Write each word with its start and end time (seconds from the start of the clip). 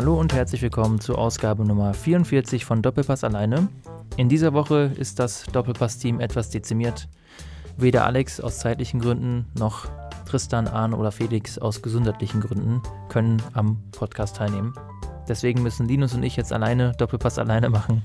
Hallo 0.00 0.18
und 0.18 0.32
herzlich 0.32 0.62
willkommen 0.62 0.98
zur 0.98 1.18
Ausgabe 1.18 1.62
Nummer 1.62 1.92
44 1.92 2.64
von 2.64 2.80
Doppelpass 2.80 3.22
alleine. 3.22 3.68
In 4.16 4.30
dieser 4.30 4.54
Woche 4.54 4.90
ist 4.96 5.18
das 5.18 5.44
Doppelpass-Team 5.52 6.20
etwas 6.20 6.48
dezimiert. 6.48 7.06
Weder 7.76 8.06
Alex 8.06 8.40
aus 8.40 8.60
zeitlichen 8.60 9.00
Gründen 9.00 9.44
noch 9.58 9.88
Tristan, 10.24 10.68
Arne 10.68 10.96
oder 10.96 11.12
Felix 11.12 11.58
aus 11.58 11.82
gesundheitlichen 11.82 12.40
Gründen 12.40 12.80
können 13.10 13.42
am 13.52 13.82
Podcast 13.92 14.36
teilnehmen. 14.36 14.72
Deswegen 15.28 15.62
müssen 15.62 15.86
Linus 15.86 16.14
und 16.14 16.22
ich 16.22 16.34
jetzt 16.34 16.54
alleine 16.54 16.92
Doppelpass 16.92 17.38
alleine 17.38 17.68
machen. 17.68 18.00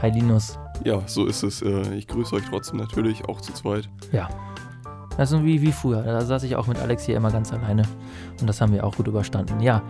Hi 0.00 0.10
Linus. 0.10 0.58
Ja, 0.84 1.06
so 1.06 1.26
ist 1.26 1.42
es. 1.42 1.60
Äh, 1.60 1.96
ich 1.96 2.06
grüße 2.06 2.34
euch 2.34 2.44
trotzdem 2.48 2.78
natürlich, 2.78 3.26
auch 3.26 3.42
zu 3.42 3.52
zweit. 3.52 3.90
Ja. 4.10 4.30
Das 5.16 5.32
ist 5.32 5.44
wie, 5.44 5.62
wie 5.62 5.72
früher. 5.72 6.02
Da 6.02 6.20
saß 6.20 6.42
ich 6.42 6.56
auch 6.56 6.66
mit 6.66 6.78
Alex 6.78 7.04
hier 7.04 7.16
immer 7.16 7.30
ganz 7.30 7.52
alleine. 7.52 7.82
Und 8.40 8.46
das 8.46 8.60
haben 8.60 8.72
wir 8.72 8.84
auch 8.84 8.94
gut 8.96 9.06
überstanden. 9.06 9.60
Ja, 9.60 9.82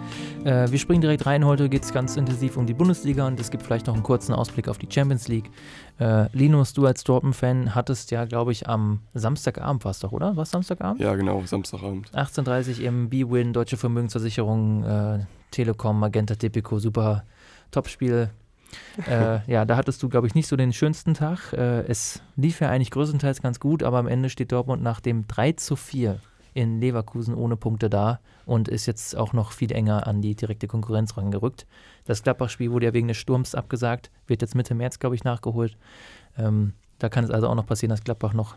äh, 0.44 0.70
wir 0.70 0.78
springen 0.78 1.00
direkt 1.00 1.26
rein. 1.26 1.44
Heute 1.44 1.68
geht 1.68 1.82
es 1.82 1.92
ganz 1.92 2.16
intensiv 2.16 2.56
um 2.56 2.66
die 2.66 2.74
Bundesliga 2.74 3.26
und 3.26 3.40
es 3.40 3.50
gibt 3.50 3.64
vielleicht 3.64 3.88
noch 3.88 3.94
einen 3.94 4.04
kurzen 4.04 4.32
Ausblick 4.32 4.68
auf 4.68 4.78
die 4.78 4.86
Champions 4.88 5.26
League. 5.26 5.50
Äh, 5.98 6.28
Linus, 6.32 6.74
du 6.74 6.86
als 6.86 7.02
Dortmund-Fan 7.02 7.74
hattest 7.74 8.12
ja, 8.12 8.24
glaube 8.24 8.52
ich, 8.52 8.68
am 8.68 9.00
Samstagabend 9.14 9.84
war 9.84 9.90
es 9.90 9.98
doch, 9.98 10.12
oder? 10.12 10.36
Was 10.36 10.50
Samstagabend? 10.50 11.00
Ja, 11.00 11.14
genau, 11.16 11.42
Samstagabend. 11.44 12.10
18.30 12.12 12.78
Uhr 12.78 12.84
im 12.86 13.08
B-Win, 13.08 13.52
Deutsche 13.52 13.76
Vermögensversicherung, 13.76 14.84
äh, 14.84 15.18
Telekom, 15.50 15.98
Magenta, 15.98 16.36
Tipico, 16.36 16.78
super 16.78 17.24
Topspiel 17.72 18.30
äh, 19.08 19.40
ja, 19.50 19.64
da 19.64 19.76
hattest 19.76 20.02
du, 20.02 20.08
glaube 20.08 20.26
ich, 20.26 20.34
nicht 20.34 20.48
so 20.48 20.56
den 20.56 20.72
schönsten 20.72 21.14
Tag. 21.14 21.52
Äh, 21.52 21.82
es 21.82 22.22
lief 22.36 22.60
ja 22.60 22.70
eigentlich 22.70 22.90
größtenteils 22.90 23.42
ganz 23.42 23.60
gut, 23.60 23.82
aber 23.82 23.98
am 23.98 24.06
Ende 24.06 24.30
steht 24.30 24.52
Dortmund 24.52 24.82
nach 24.82 25.00
dem 25.00 25.26
3 25.26 25.52
zu 25.52 25.76
4 25.76 26.20
in 26.54 26.80
Leverkusen 26.80 27.34
ohne 27.34 27.56
Punkte 27.56 27.90
da 27.90 28.18
und 28.46 28.68
ist 28.68 28.86
jetzt 28.86 29.14
auch 29.14 29.34
noch 29.34 29.52
viel 29.52 29.72
enger 29.72 30.06
an 30.06 30.22
die 30.22 30.34
direkte 30.34 30.66
Konkurrenz 30.66 31.16
rangerückt. 31.18 31.66
Das 32.06 32.22
Gladbach-Spiel 32.22 32.70
wurde 32.70 32.86
ja 32.86 32.94
wegen 32.94 33.08
des 33.08 33.18
Sturms 33.18 33.54
abgesagt, 33.54 34.10
wird 34.26 34.40
jetzt 34.40 34.54
Mitte 34.54 34.74
März, 34.74 34.98
glaube 34.98 35.14
ich, 35.14 35.24
nachgeholt. 35.24 35.76
Ähm, 36.38 36.72
da 36.98 37.10
kann 37.10 37.24
es 37.24 37.30
also 37.30 37.48
auch 37.48 37.54
noch 37.54 37.66
passieren, 37.66 37.90
dass 37.90 38.04
Gladbach 38.04 38.32
noch, 38.32 38.56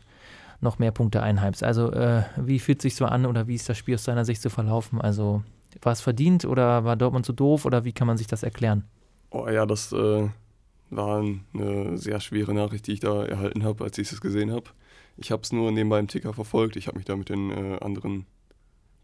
noch 0.61 0.79
mehr 0.79 0.91
Punkte 0.91 1.21
einheimst. 1.21 1.61
Also, 1.61 1.91
äh, 1.91 2.23
wie 2.38 2.59
fühlt 2.59 2.81
sich 2.81 2.95
so 2.95 3.05
an 3.05 3.25
oder 3.25 3.47
wie 3.47 3.55
ist 3.55 3.67
das 3.67 3.77
Spiel 3.77 3.95
aus 3.95 4.05
seiner 4.05 4.23
Sicht 4.23 4.41
zu 4.41 4.49
verlaufen? 4.49 5.01
Also, 5.01 5.44
war 5.81 5.91
es 5.91 5.99
verdient 5.99 6.45
oder 6.45 6.85
war 6.85 6.95
Dortmund 6.95 7.25
zu 7.25 7.33
doof 7.33 7.66
oder 7.66 7.83
wie 7.83 7.91
kann 7.91 8.07
man 8.07 8.17
sich 8.17 8.27
das 8.27 8.44
erklären? 8.44 8.85
Oh 9.31 9.47
ja, 9.47 9.66
das 9.66 9.91
äh, 9.91 10.30
war 10.89 11.23
eine 11.53 11.97
sehr 11.97 12.19
schwere 12.19 12.53
Nachricht, 12.53 12.88
die 12.88 12.94
ich 12.94 12.99
da 12.99 13.23
erhalten 13.23 13.63
habe, 13.63 13.83
als 13.83 13.97
ich 13.97 14.11
es 14.11 14.22
gesehen 14.22 14.52
habe. 14.52 14.69
Ich 15.17 15.31
habe 15.31 15.44
es 15.44 15.52
nur 15.52 15.72
nebenbei 15.72 15.99
im 15.99 16.08
Ticker 16.08 16.33
verfolgt. 16.33 16.75
Ich 16.75 16.88
habe 16.88 16.97
mich 16.97 17.05
da 17.05 17.16
mit 17.16 17.30
den 17.30 17.52
äh, 17.52 17.77
anderen 17.81 18.25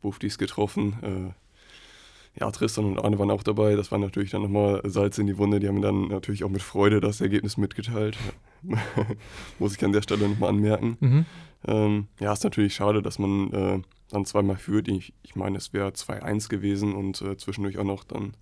Buftis 0.02 0.38
getroffen. 0.38 0.96
Äh, 1.02 2.40
ja, 2.40 2.52
Tristan 2.52 2.86
und 2.86 3.00
Arne 3.00 3.18
waren 3.18 3.32
auch 3.32 3.44
dabei. 3.44 3.76
Das 3.76 3.92
war 3.92 4.00
natürlich 4.00 4.32
dann 4.32 4.42
nochmal 4.42 4.82
Salz 4.84 5.18
in 5.18 5.28
die 5.28 5.38
Wunde. 5.38 5.60
Die 5.60 5.68
haben 5.68 5.76
mir 5.76 5.82
dann 5.82 6.08
natürlich 6.08 6.44
auch 6.44 6.50
mit 6.50 6.62
Freude 6.62 7.00
das 7.00 7.22
Ergebnis 7.22 7.58
mitgeteilt. 7.58 8.18
Muss 9.60 9.76
ich 9.76 9.86
an 9.86 9.94
der 9.94 10.02
Stelle 10.02 10.28
nochmal 10.28 10.50
anmerken. 10.50 10.98
Mhm. 11.00 11.26
Ähm, 11.68 12.08
ja, 12.20 12.34
ist 12.34 12.44
natürlich 12.44 12.76
schade, 12.76 13.02
dass 13.02 13.20
man 13.20 13.52
äh, 13.54 13.82
dann 14.10 14.26
zweimal 14.26 14.58
führt. 14.58 14.88
Ich, 14.88 15.14
ich 15.24 15.36
meine, 15.36 15.58
es 15.58 15.72
wäre 15.72 15.90
2-1 15.90 16.50
gewesen 16.50 16.94
und 16.94 17.22
äh, 17.22 17.38
zwischendurch 17.38 17.78
auch 17.78 17.86
noch 17.86 18.04
dann 18.04 18.36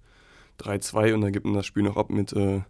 3-2 0.59 1.14
und 1.14 1.22
dann 1.22 1.34
gibt 1.34 1.46
man 1.46 1.56
das 1.56 1.66
Spiel 1.66 1.84
noch 1.84 1.98
ab 1.98 2.09
mit 2.09 2.34
äh, 2.34 2.62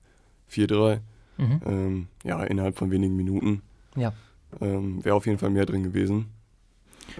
4-3. 0.51 0.99
Mhm. 1.37 1.61
Ähm, 1.65 2.07
ja, 2.23 2.43
innerhalb 2.43 2.77
von 2.77 2.91
wenigen 2.91 3.15
Minuten. 3.15 3.61
Ja. 3.95 4.13
Ähm, 4.61 5.03
Wäre 5.03 5.15
auf 5.15 5.25
jeden 5.25 5.39
Fall 5.39 5.49
mehr 5.49 5.65
drin 5.65 5.83
gewesen. 5.83 6.27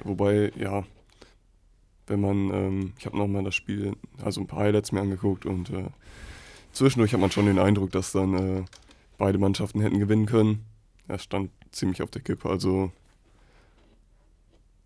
Wobei, 0.04 0.52
ja, 0.56 0.84
wenn 2.08 2.22
man, 2.22 2.52
ähm, 2.52 2.94
ich 2.98 3.06
habe 3.06 3.18
nochmal 3.18 3.44
das 3.44 3.56
Spiel, 3.56 3.94
also 4.24 4.42
ein 4.42 4.48
paar 4.48 4.60
Highlights 4.60 4.92
mir 4.92 5.02
angeguckt 5.02 5.46
und 5.46 5.70
äh, 5.70 5.88
zwischendurch 6.72 7.14
hat 7.14 7.20
man 7.20 7.32
schon 7.32 7.46
den 7.46 7.60
Eindruck, 7.60 7.92
dass 7.92 8.12
dann 8.12 8.34
äh, 8.34 8.66
beide 9.18 9.38
Mannschaften 9.38 9.82
hätten 9.82 10.00
gewinnen 10.00 10.26
können. 10.26 10.66
Er 11.08 11.20
stand 11.20 11.52
ziemlich 11.72 12.02
auf 12.02 12.12
der 12.12 12.22
Kippe, 12.22 12.50
also 12.50 12.92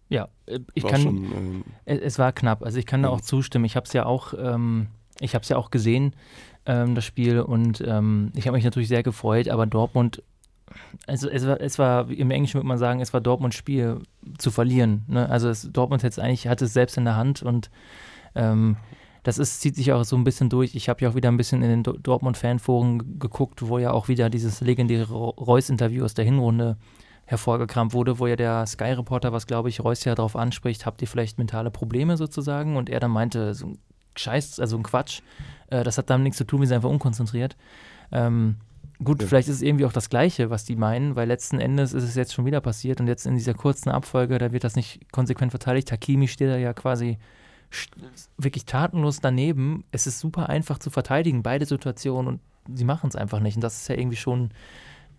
ja, 0.10 0.30
äh, 0.46 0.60
ich 0.74 0.86
kann. 0.86 1.02
Schon, 1.02 1.18
ähm, 1.34 1.64
es 1.86 2.18
war 2.18 2.32
knapp. 2.32 2.64
Also 2.64 2.80
ich 2.80 2.86
kann 2.86 3.04
da 3.04 3.10
auch 3.10 3.22
zustimmen. 3.22 3.66
Ich 3.66 3.76
habe 3.76 3.86
es 3.86 3.94
ja 3.94 4.06
auch 4.06 4.34
ähm, 4.38 4.88
ich 5.20 5.36
habe 5.36 5.44
es 5.44 5.50
ja 5.50 5.58
auch 5.58 5.72
gesehen, 5.72 6.14
ähm, 6.66 6.96
das 6.96 7.06
Spiel, 7.06 7.40
und 7.40 7.84
ähm, 7.86 8.32
ich 8.36 8.48
habe 8.48 8.56
mich 8.56 8.66
natürlich 8.66 8.90
sehr 8.90 9.04
gefreut, 9.04 9.48
aber 9.50 9.66
Dortmund, 9.66 10.24
also 11.08 11.30
es 11.30 11.48
war, 11.48 11.62
es 11.62 11.80
war, 11.80 12.10
im 12.10 12.32
Englischen 12.32 12.56
würde 12.56 12.68
man 12.68 12.78
sagen, 12.78 13.00
es 13.00 13.14
war 13.14 13.22
Dortmunds 13.22 13.56
Spiel 13.56 14.02
zu 14.38 14.52
verlieren. 14.52 15.04
Ne? 15.08 15.30
Also 15.30 15.50
es, 15.50 15.70
Dortmund 15.72 16.04
jetzt 16.04 16.20
eigentlich 16.20 16.48
hatte 16.48 16.66
es 16.66 16.74
selbst 16.74 16.98
in 16.98 17.06
der 17.06 17.16
Hand 17.16 17.42
und 17.42 17.70
ähm, 18.36 18.78
das 19.24 19.38
ist, 19.38 19.62
zieht 19.62 19.76
sich 19.76 19.92
auch 19.92 20.04
so 20.04 20.16
ein 20.16 20.24
bisschen 20.24 20.50
durch. 20.50 20.76
Ich 20.76 20.88
habe 20.88 21.02
ja 21.02 21.10
auch 21.10 21.16
wieder 21.16 21.30
ein 21.30 21.38
bisschen 21.38 21.62
in 21.62 21.84
den 21.84 22.02
Dortmund-Fanforen 22.02 23.20
geguckt, 23.20 23.68
wo 23.68 23.78
ja 23.78 23.92
auch 23.92 24.08
wieder 24.08 24.30
dieses 24.30 24.62
legendäre 24.62 25.14
Reus-Interview 25.14 26.06
aus 26.06 26.14
der 26.14 26.24
Hinrunde 26.24 26.78
hervorgekramt 27.26 27.94
wurde, 27.94 28.20
wo 28.20 28.28
ja 28.28 28.38
der 28.38 28.66
Sky-Reporter, 28.66 29.34
was 29.34 29.46
glaube 29.46 29.68
ich 29.68 29.84
Reus 29.84 30.06
ja 30.06 30.16
darauf 30.16 30.38
anspricht, 30.38 30.86
habt 30.86 31.02
ihr 31.02 31.10
vielleicht 31.10 31.38
mentale 31.38 31.72
Probleme 31.72 32.16
sozusagen? 32.16 32.78
Und 32.78 32.90
er 32.90 33.02
dann 33.02 33.12
meinte, 33.12 33.54
so 33.54 33.74
Scheiß, 34.20 34.60
also 34.60 34.78
ein 34.78 34.84
Quatsch. 34.84 35.22
Äh, 35.70 35.84
das 35.84 35.98
hat 35.98 36.10
damit 36.10 36.26
nichts 36.26 36.38
zu 36.38 36.46
tun, 36.46 36.62
wir 36.62 36.68
sind 36.68 36.76
einfach 36.76 36.90
unkonzentriert. 36.90 37.56
Ähm, 38.12 38.58
gut, 39.04 39.22
ja. 39.22 39.28
vielleicht 39.28 39.50
ist 39.50 39.56
es 39.56 39.62
irgendwie 39.62 39.86
auch 39.86 39.94
das 39.94 40.10
Gleiche, 40.10 40.50
was 40.50 40.66
die 40.66 40.76
meinen, 40.76 41.16
weil 41.16 41.28
letzten 41.28 41.60
Endes 41.60 41.94
ist 41.94 42.04
es 42.04 42.16
jetzt 42.16 42.34
schon 42.34 42.46
wieder 42.46 42.62
passiert 42.62 43.00
und 43.00 43.08
jetzt 43.08 43.26
in 43.26 43.36
dieser 43.36 43.54
kurzen 43.54 43.90
Abfolge, 43.90 44.38
da 44.38 44.52
wird 44.52 44.64
das 44.64 44.76
nicht 44.76 45.12
konsequent 45.12 45.52
verteidigt. 45.52 45.92
Hakimi 45.92 46.28
steht 46.28 46.50
da 46.50 46.58
ja 46.58 46.74
quasi 46.74 47.18
wirklich 48.38 48.66
tatenlos 48.66 49.20
daneben. 49.20 49.84
Es 49.92 50.08
ist 50.08 50.20
super 50.20 50.50
einfach 50.50 50.80
zu 50.80 50.90
verteidigen, 50.90 51.44
beide 51.44 51.66
Situationen 51.66 52.40
und 52.68 52.78
sie 52.78 52.86
machen 52.86 53.10
es 53.10 53.16
einfach 53.16 53.40
nicht. 53.40 53.56
Und 53.56 53.62
das 53.62 53.82
ist 53.82 53.88
ja 53.90 53.96
irgendwie 53.96 54.16
schon, 54.16 54.52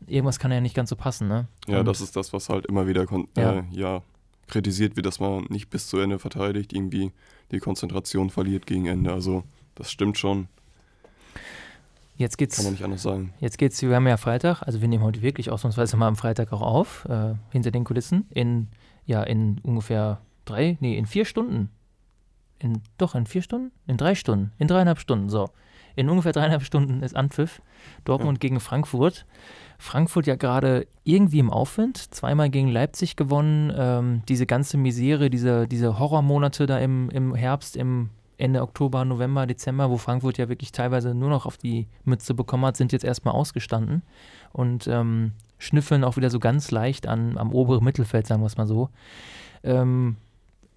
irgendwas 0.07 0.39
kann 0.39 0.51
ja 0.51 0.61
nicht 0.61 0.75
ganz 0.75 0.89
so 0.89 0.97
passen, 0.97 1.29
ne? 1.29 1.47
Ja, 1.67 1.81
und 1.81 1.87
das 1.87 2.01
ist 2.01 2.17
das, 2.17 2.33
was 2.33 2.49
halt 2.49 2.67
immer 2.67 2.87
wieder 2.87 3.07
ja. 3.37 3.59
Äh, 3.59 3.63
ja 3.71 4.03
kritisiert 4.49 4.97
wird, 4.97 5.07
dass 5.07 5.21
man 5.21 5.47
nicht 5.49 5.71
bis 5.71 5.89
zu 5.89 5.99
Ende 5.99 6.19
verteidigt, 6.19 6.73
irgendwie 6.73 7.13
die 7.51 7.59
Konzentration 7.59 8.31
verliert 8.31 8.67
gegen 8.67 8.87
Ende. 8.87 9.13
Also 9.13 9.45
das 9.75 9.91
stimmt 9.91 10.19
schon. 10.19 10.49
Jetzt 12.17 12.37
geht's, 12.37 12.57
Kann 12.57 12.65
man 12.65 12.73
nicht 12.73 12.83
anders 12.83 13.03
sagen. 13.03 13.33
Jetzt 13.39 13.59
geht's, 13.59 13.81
wir 13.81 13.95
haben 13.95 14.07
ja 14.09 14.17
Freitag, 14.17 14.63
also 14.63 14.81
wir 14.81 14.89
nehmen 14.89 15.05
heute 15.05 15.23
wirklich 15.23 15.51
ausnahmsweise 15.51 15.97
mal 15.97 16.09
am 16.09 16.17
Freitag 16.17 16.53
auch 16.53 16.63
auf, 16.63 17.05
äh, 17.09 17.35
hinter 17.51 17.71
den 17.71 17.85
Kulissen, 17.85 18.27
in, 18.31 18.67
ja, 19.07 19.23
in 19.23 19.59
ungefähr 19.63 20.21
drei, 20.45 20.77
nee, 20.81 20.99
in 20.99 21.07
vier 21.07 21.25
Stunden. 21.25 21.71
In, 22.59 22.83
doch, 22.99 23.15
in 23.15 23.27
vier 23.27 23.43
Stunden? 23.43 23.71
In 23.87 23.97
drei 23.99 24.17
Stunden, 24.17 24.51
in 24.59 24.67
dreieinhalb 24.67 24.99
Stunden, 24.99 25.29
so. 25.29 25.51
In 25.99 26.09
ungefähr 26.09 26.31
dreieinhalb 26.31 26.63
Stunden 26.63 27.03
ist 27.03 27.17
Anpfiff. 27.17 27.61
Dortmund 28.05 28.39
ja. 28.39 28.41
gegen 28.49 28.61
Frankfurt. 28.61 29.27
Frankfurt 29.79 30.29
ja 30.29 30.37
gerade 30.37 30.87
irgendwie 31.03 31.41
im 31.41 31.51
Aufwind, 31.51 32.15
zweimal 32.15 32.51
gegen 32.51 32.69
Leipzig 32.69 33.17
gewonnen. 33.17 33.73
Ähm, 33.77 34.23
diese 34.29 34.47
ganze 34.47 34.77
Misere, 34.77 35.29
diese, 35.29 35.67
diese 35.67 35.99
Horrormonate 35.99 36.67
da 36.67 36.79
im, 36.79 37.11
im 37.11 37.35
Herbst, 37.35 37.77
im 37.77 38.11
Ende 38.37 38.63
Oktober, 38.63 39.05
November, 39.05 39.45
Dezember, 39.49 39.91
wo 39.91 39.97
Frankfurt 39.97 40.39
ja 40.39 40.49
wirklich 40.49 40.71
teilweise 40.71 41.17
nur 41.17 41.31
noch 41.31 41.47
auf 41.47 41.57
die 41.57 41.89
Mütze 42.05 42.33
bekommen 42.33 42.65
hat, 42.65 42.77
sind 42.77 42.93
jetzt 42.93 43.05
erstmal 43.05 43.35
ausgestanden 43.35 44.03
und 44.53 44.87
ähm, 44.87 45.33
schnüffeln 45.59 46.05
auch 46.05 46.17
wieder 46.17 46.31
so 46.31 46.39
ganz 46.39 46.71
leicht 46.71 47.09
an, 47.09 47.37
am 47.37 47.51
oberen 47.51 47.83
Mittelfeld, 47.83 48.29
sagen 48.29 48.41
wir 48.41 48.47
es 48.47 48.57
mal 48.57 48.69
so. 48.69 48.91
Ähm, 49.65 50.15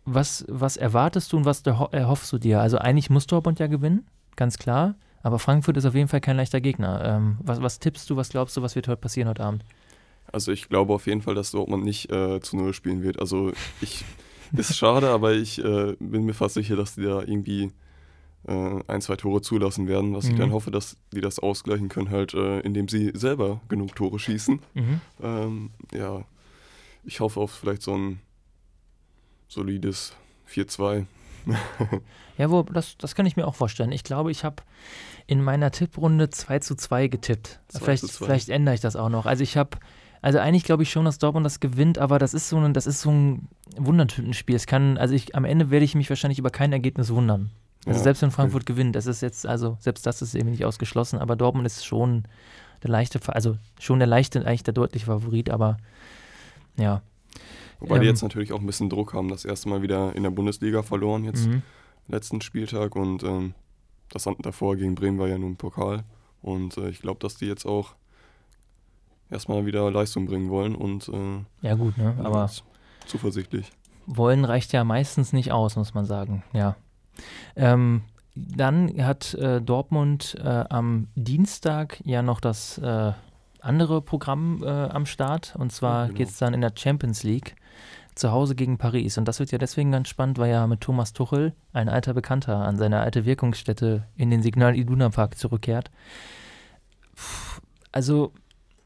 was, 0.03 0.45
was 0.47 0.77
erwartest 0.77 1.31
du 1.31 1.37
und 1.37 1.45
was 1.45 1.61
erhoffst 1.61 2.33
du 2.33 2.39
dir? 2.39 2.59
Also 2.59 2.79
eigentlich 2.79 3.11
muss 3.11 3.27
Dortmund 3.27 3.59
ja 3.59 3.67
gewinnen, 3.67 4.07
ganz 4.35 4.57
klar. 4.57 4.95
Aber 5.23 5.39
Frankfurt 5.39 5.77
ist 5.77 5.85
auf 5.85 5.95
jeden 5.95 6.07
Fall 6.07 6.21
kein 6.21 6.37
leichter 6.37 6.61
Gegner. 6.61 7.03
Ähm, 7.03 7.37
was, 7.41 7.61
was 7.61 7.79
tippst 7.79 8.09
du, 8.09 8.15
was 8.15 8.29
glaubst 8.29 8.57
du, 8.57 8.61
was 8.61 8.75
wird 8.75 8.87
heute 8.87 9.01
passieren 9.01 9.29
heute 9.29 9.43
Abend? 9.43 9.63
Also 10.31 10.51
ich 10.51 10.69
glaube 10.69 10.93
auf 10.93 11.07
jeden 11.07 11.21
Fall, 11.21 11.35
dass 11.35 11.51
Dortmund 11.51 11.83
nicht 11.83 12.11
äh, 12.11 12.39
zu 12.41 12.57
Null 12.57 12.73
spielen 12.73 13.03
wird. 13.03 13.19
Also 13.19 13.51
ich 13.81 14.05
ist 14.53 14.77
schade, 14.77 15.09
aber 15.09 15.33
ich 15.33 15.63
äh, 15.63 15.95
bin 15.99 16.25
mir 16.25 16.33
fast 16.33 16.55
sicher, 16.55 16.75
dass 16.75 16.95
die 16.95 17.03
da 17.03 17.21
irgendwie 17.21 17.71
äh, 18.47 18.79
ein, 18.87 19.01
zwei 19.01 19.15
Tore 19.15 19.41
zulassen 19.41 19.87
werden. 19.87 20.15
Was 20.15 20.25
mhm. 20.25 20.31
ich 20.31 20.37
dann 20.37 20.51
hoffe, 20.51 20.71
dass 20.71 20.97
die 21.13 21.21
das 21.21 21.39
ausgleichen 21.39 21.89
können, 21.89 22.09
halt, 22.09 22.33
äh, 22.33 22.59
indem 22.61 22.87
sie 22.87 23.11
selber 23.13 23.61
genug 23.69 23.95
Tore 23.95 24.19
schießen. 24.19 24.59
Mhm. 24.73 25.01
Ähm, 25.21 25.69
ja, 25.93 26.23
ich 27.03 27.19
hoffe 27.19 27.39
auf 27.39 27.51
vielleicht 27.51 27.81
so 27.81 27.95
ein 27.95 28.19
solides 29.47 30.13
4-2. 30.49 31.05
Ja, 32.37 32.49
wo, 32.49 32.63
das, 32.63 32.97
das 32.97 33.15
kann 33.15 33.25
ich 33.25 33.35
mir 33.35 33.47
auch 33.47 33.55
vorstellen. 33.55 33.91
Ich 33.91 34.03
glaube, 34.03 34.31
ich 34.31 34.43
habe 34.43 34.57
in 35.27 35.43
meiner 35.43 35.71
Tipprunde 35.71 36.29
2 36.29 36.59
zu 36.59 36.75
2 36.75 37.07
getippt. 37.07 37.59
2 37.69 37.79
vielleicht, 37.79 38.11
vielleicht 38.11 38.49
ändere 38.49 38.75
ich 38.75 38.81
das 38.81 38.95
auch 38.95 39.09
noch. 39.09 39.25
Also 39.25 39.43
ich 39.43 39.57
habe, 39.57 39.77
also 40.21 40.39
eigentlich 40.39 40.63
glaube 40.63 40.83
ich 40.83 40.91
schon, 40.91 41.05
dass 41.05 41.17
Dortmund 41.17 41.45
das 41.45 41.59
gewinnt, 41.59 41.97
aber 41.97 42.19
das 42.19 42.33
ist 42.33 42.49
so 42.49 42.57
ein, 42.57 42.73
das 42.73 42.87
ist 42.87 43.01
so 43.01 43.11
ein 43.11 43.47
Wundertütenspiel. 43.77 44.55
Es 44.55 44.67
kann, 44.67 44.97
also 44.97 45.13
ich, 45.13 45.35
am 45.35 45.45
Ende 45.45 45.69
werde 45.69 45.85
ich 45.85 45.95
mich 45.95 46.09
wahrscheinlich 46.09 46.39
über 46.39 46.49
kein 46.49 46.73
Ergebnis 46.73 47.11
wundern. 47.11 47.51
Also 47.85 47.99
ja, 47.99 48.03
selbst 48.03 48.21
wenn 48.21 48.31
Frankfurt 48.31 48.65
gewinnt, 48.65 48.95
das 48.95 49.07
ist 49.07 49.21
jetzt, 49.21 49.47
also 49.47 49.77
selbst 49.79 50.05
das 50.05 50.21
ist 50.21 50.35
eben 50.35 50.51
nicht 50.51 50.65
ausgeschlossen, 50.65 51.17
aber 51.17 51.35
Dortmund 51.35 51.65
ist 51.65 51.83
schon 51.85 52.25
der 52.83 52.91
leichte, 52.91 53.19
also 53.33 53.57
schon 53.79 53.99
der 53.99 54.07
leichte, 54.07 54.45
eigentlich 54.45 54.63
der 54.63 54.73
deutliche 54.73 55.07
Favorit, 55.07 55.49
aber 55.49 55.77
ja. 56.77 57.01
Wobei 57.81 57.95
ähm, 57.95 58.01
die 58.01 58.07
jetzt 58.07 58.21
natürlich 58.21 58.53
auch 58.53 58.59
ein 58.59 58.65
bisschen 58.65 58.89
Druck 58.89 59.13
haben, 59.13 59.27
das 59.27 59.43
erste 59.43 59.67
Mal 59.67 59.81
wieder 59.81 60.15
in 60.15 60.23
der 60.23 60.29
Bundesliga 60.29 60.83
verloren 60.83 61.25
jetzt 61.25 61.47
mhm. 61.47 61.63
letzten 62.07 62.39
Spieltag 62.39 62.95
und 62.95 63.23
ähm, 63.23 63.53
das 64.09 64.27
davor 64.39 64.75
gegen 64.77 64.95
Bremen 64.95 65.19
war 65.19 65.27
ja 65.27 65.37
nun 65.37 65.57
Pokal. 65.57 66.03
Und 66.41 66.77
äh, 66.77 66.89
ich 66.89 67.01
glaube, 67.01 67.19
dass 67.19 67.35
die 67.35 67.45
jetzt 67.45 67.65
auch 67.65 67.95
erstmal 69.29 69.65
wieder 69.65 69.89
Leistung 69.89 70.25
bringen 70.25 70.49
wollen 70.49 70.75
und 70.75 71.09
äh, 71.09 71.67
ja 71.67 71.75
gut, 71.75 71.97
ne? 71.97 72.15
aber 72.23 72.49
zuversichtlich. 73.05 73.71
Wollen 74.05 74.45
reicht 74.45 74.73
ja 74.73 74.83
meistens 74.83 75.33
nicht 75.33 75.51
aus, 75.51 75.75
muss 75.75 75.93
man 75.93 76.05
sagen. 76.05 76.43
Ja. 76.53 76.75
Ähm, 77.55 78.01
dann 78.35 78.91
hat 79.03 79.33
äh, 79.35 79.61
Dortmund 79.61 80.35
äh, 80.43 80.65
am 80.69 81.07
Dienstag 81.15 82.01
ja 82.05 82.21
noch 82.21 82.39
das 82.39 82.77
äh, 82.77 83.13
andere 83.61 84.01
Programm 84.01 84.63
äh, 84.63 84.67
am 84.67 85.05
Start. 85.05 85.55
Und 85.57 85.71
zwar 85.71 86.01
ja, 86.01 86.05
genau. 86.07 86.17
geht 86.17 86.29
es 86.29 86.37
dann 86.37 86.53
in 86.53 86.61
der 86.61 86.73
Champions 86.75 87.23
League 87.23 87.55
zu 88.15 88.31
Hause 88.31 88.55
gegen 88.55 88.77
Paris. 88.77 89.17
Und 89.17 89.27
das 89.27 89.39
wird 89.39 89.51
ja 89.51 89.57
deswegen 89.57 89.91
ganz 89.91 90.09
spannend, 90.09 90.37
weil 90.37 90.51
ja 90.51 90.67
mit 90.67 90.81
Thomas 90.81 91.13
Tuchel, 91.13 91.53
ein 91.73 91.89
alter 91.89 92.13
Bekannter, 92.13 92.57
an 92.57 92.77
seine 92.77 92.99
alte 92.99 93.25
Wirkungsstätte 93.25 94.07
in 94.15 94.29
den 94.29 94.41
Signal 94.41 94.75
Iduna 94.75 95.09
Park 95.09 95.37
zurückkehrt. 95.37 95.91
Also, 97.91 98.33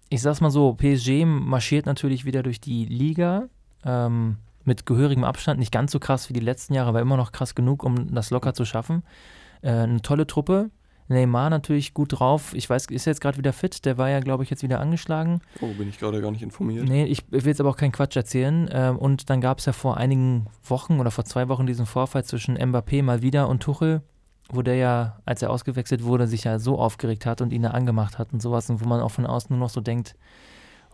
ich 0.10 0.22
sag's 0.22 0.42
mal 0.42 0.52
so: 0.52 0.74
PSG 0.74 1.26
marschiert 1.26 1.86
natürlich 1.86 2.26
wieder 2.26 2.44
durch 2.44 2.62
die 2.62 2.86
Liga. 2.86 3.48
Ähm, 3.84 4.38
mit 4.66 4.86
gehörigem 4.86 5.24
Abstand, 5.24 5.60
nicht 5.60 5.72
ganz 5.72 5.92
so 5.92 6.00
krass 6.00 6.28
wie 6.30 6.34
die 6.34 6.40
letzten 6.40 6.74
Jahre, 6.74 6.90
aber 6.90 7.02
immer 7.02 7.18
noch 7.18 7.32
krass 7.32 7.54
genug, 7.54 7.84
um 7.84 8.14
das 8.14 8.32
locker 8.32 8.56
zu 8.56 8.66
schaffen. 8.66 9.04
Äh, 9.62 9.72
eine 9.72 10.02
tolle 10.02 10.28
Truppe, 10.28 10.72
Neymar 11.08 11.50
natürlich 11.50 11.94
gut 11.94 12.20
drauf. 12.20 12.54
Ich 12.56 12.70
weiß, 12.70 12.88
ist 12.88 13.08
er 13.08 13.12
jetzt 13.12 13.22
gerade 13.22 13.38
wieder 13.38 13.54
fit? 13.54 13.86
Der 13.86 13.98
war 13.98 14.10
ja, 14.10 14.20
glaube 14.20 14.44
ich, 14.44 14.50
jetzt 14.50 14.64
wieder 14.64 14.80
angeschlagen. 14.80 15.42
Oh, 15.62 15.72
bin 15.74 15.88
ich 15.88 16.00
gerade 16.00 16.22
gar 16.22 16.32
nicht 16.32 16.42
informiert. 16.42 16.88
Nee, 16.88 17.06
ich 17.06 17.32
will 17.32 17.46
jetzt 17.46 17.60
aber 17.60 17.70
auch 17.70 17.78
keinen 17.78 17.92
Quatsch 17.92 18.16
erzählen. 18.16 18.70
Ähm, 18.72 18.98
und 18.98 19.30
dann 19.30 19.42
gab 19.42 19.60
es 19.60 19.66
ja 19.66 19.74
vor 19.74 19.98
einigen 19.98 20.48
Wochen 20.64 21.00
oder 21.00 21.12
vor 21.12 21.26
zwei 21.26 21.48
Wochen 21.48 21.68
diesen 21.68 21.86
Vorfall 21.86 22.26
zwischen 22.26 22.58
Mbappé 22.58 23.04
mal 23.04 23.22
wieder 23.22 23.48
und 23.50 23.62
Tuchel, 23.62 24.02
wo 24.50 24.64
der 24.64 24.76
ja, 24.76 25.20
als 25.26 25.42
er 25.42 25.52
ausgewechselt 25.52 26.04
wurde, 26.04 26.28
sich 26.28 26.44
ja 26.46 26.58
so 26.58 26.80
aufgeregt 26.80 27.26
hat 27.26 27.42
und 27.42 27.54
ihn 27.54 27.64
da 27.64 27.72
angemacht 27.72 28.18
hat 28.18 28.34
und 28.34 28.42
sowas. 28.42 28.70
Und 28.70 28.84
wo 28.84 28.88
man 28.88 29.02
auch 29.02 29.12
von 29.12 29.28
außen 29.28 29.56
nur 29.56 29.60
noch 29.66 29.72
so 29.72 29.82
denkt, 29.82 30.16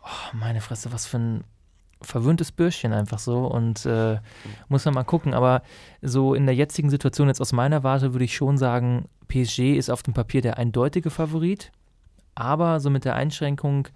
oh, 0.04 0.36
meine 0.36 0.60
Fresse, 0.60 0.92
was 0.92 1.06
für 1.06 1.20
ein 1.20 1.44
verwöhntes 2.02 2.52
Bürschchen 2.52 2.94
einfach 2.94 3.20
so 3.20 3.46
und 3.46 3.86
äh, 3.86 4.20
muss 4.70 4.86
man 4.86 4.94
mal 4.94 5.04
gucken. 5.04 5.34
Aber 5.34 5.62
so 6.02 6.34
in 6.34 6.46
der 6.46 6.56
jetzigen 6.56 6.90
Situation, 6.90 7.28
jetzt 7.28 7.42
aus 7.42 7.54
meiner 7.54 7.84
Warte, 7.84 8.14
würde 8.14 8.26
ich 8.26 8.36
schon 8.36 8.58
sagen, 8.58 9.06
PSG 9.28 9.76
ist 9.78 9.90
auf 9.90 10.04
dem 10.04 10.14
Papier 10.14 10.42
der 10.42 10.58
eindeutige 10.58 11.10
Favorit, 11.10 11.72
aber 12.36 12.80
so 12.80 12.90
mit 12.90 13.06
der 13.06 13.16
Einschränkung, 13.16 13.88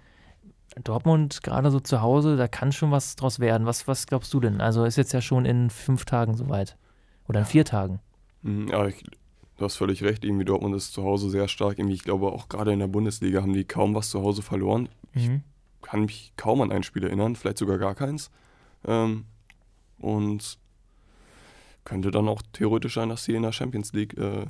Dortmund 0.82 1.42
gerade 1.42 1.70
so 1.70 1.80
zu 1.80 2.02
Hause, 2.02 2.36
da 2.36 2.48
kann 2.48 2.72
schon 2.72 2.90
was 2.90 3.16
draus 3.16 3.40
werden. 3.40 3.66
Was, 3.66 3.88
was 3.88 4.06
glaubst 4.06 4.32
du 4.34 4.40
denn? 4.40 4.60
Also 4.60 4.84
ist 4.84 4.96
jetzt 4.96 5.12
ja 5.12 5.20
schon 5.20 5.46
in 5.46 5.70
fünf 5.70 6.04
Tagen 6.04 6.36
soweit. 6.36 6.76
Oder 7.28 7.40
in 7.40 7.46
vier 7.46 7.64
Tagen. 7.64 8.00
Hm, 8.42 8.68
ja, 8.68 8.86
ich, 8.86 9.02
du 9.56 9.64
hast 9.64 9.76
völlig 9.76 10.02
recht. 10.02 10.22
Irgendwie 10.22 10.44
Dortmund 10.44 10.76
ist 10.76 10.92
zu 10.92 11.02
Hause 11.02 11.30
sehr 11.30 11.48
stark. 11.48 11.78
Irgendwie, 11.78 11.94
ich 11.94 12.04
glaube, 12.04 12.26
auch 12.30 12.48
gerade 12.48 12.72
in 12.72 12.78
der 12.78 12.88
Bundesliga 12.88 13.40
haben 13.40 13.54
die 13.54 13.64
kaum 13.64 13.94
was 13.94 14.10
zu 14.10 14.20
Hause 14.20 14.42
verloren. 14.42 14.88
Mhm 15.14 15.42
kann 15.86 16.00
mich 16.00 16.32
kaum 16.36 16.60
an 16.62 16.72
ein 16.72 16.82
Spiel 16.82 17.04
erinnern, 17.04 17.36
vielleicht 17.36 17.58
sogar 17.58 17.78
gar 17.78 17.94
keins. 17.94 18.32
Ähm, 18.84 19.24
und 19.98 20.58
könnte 21.84 22.10
dann 22.10 22.28
auch 22.28 22.42
theoretisch 22.52 22.94
sein, 22.94 23.08
dass 23.08 23.22
sie 23.22 23.36
in 23.36 23.42
der 23.44 23.52
Champions 23.52 23.92
League 23.92 24.18
äh, 24.18 24.46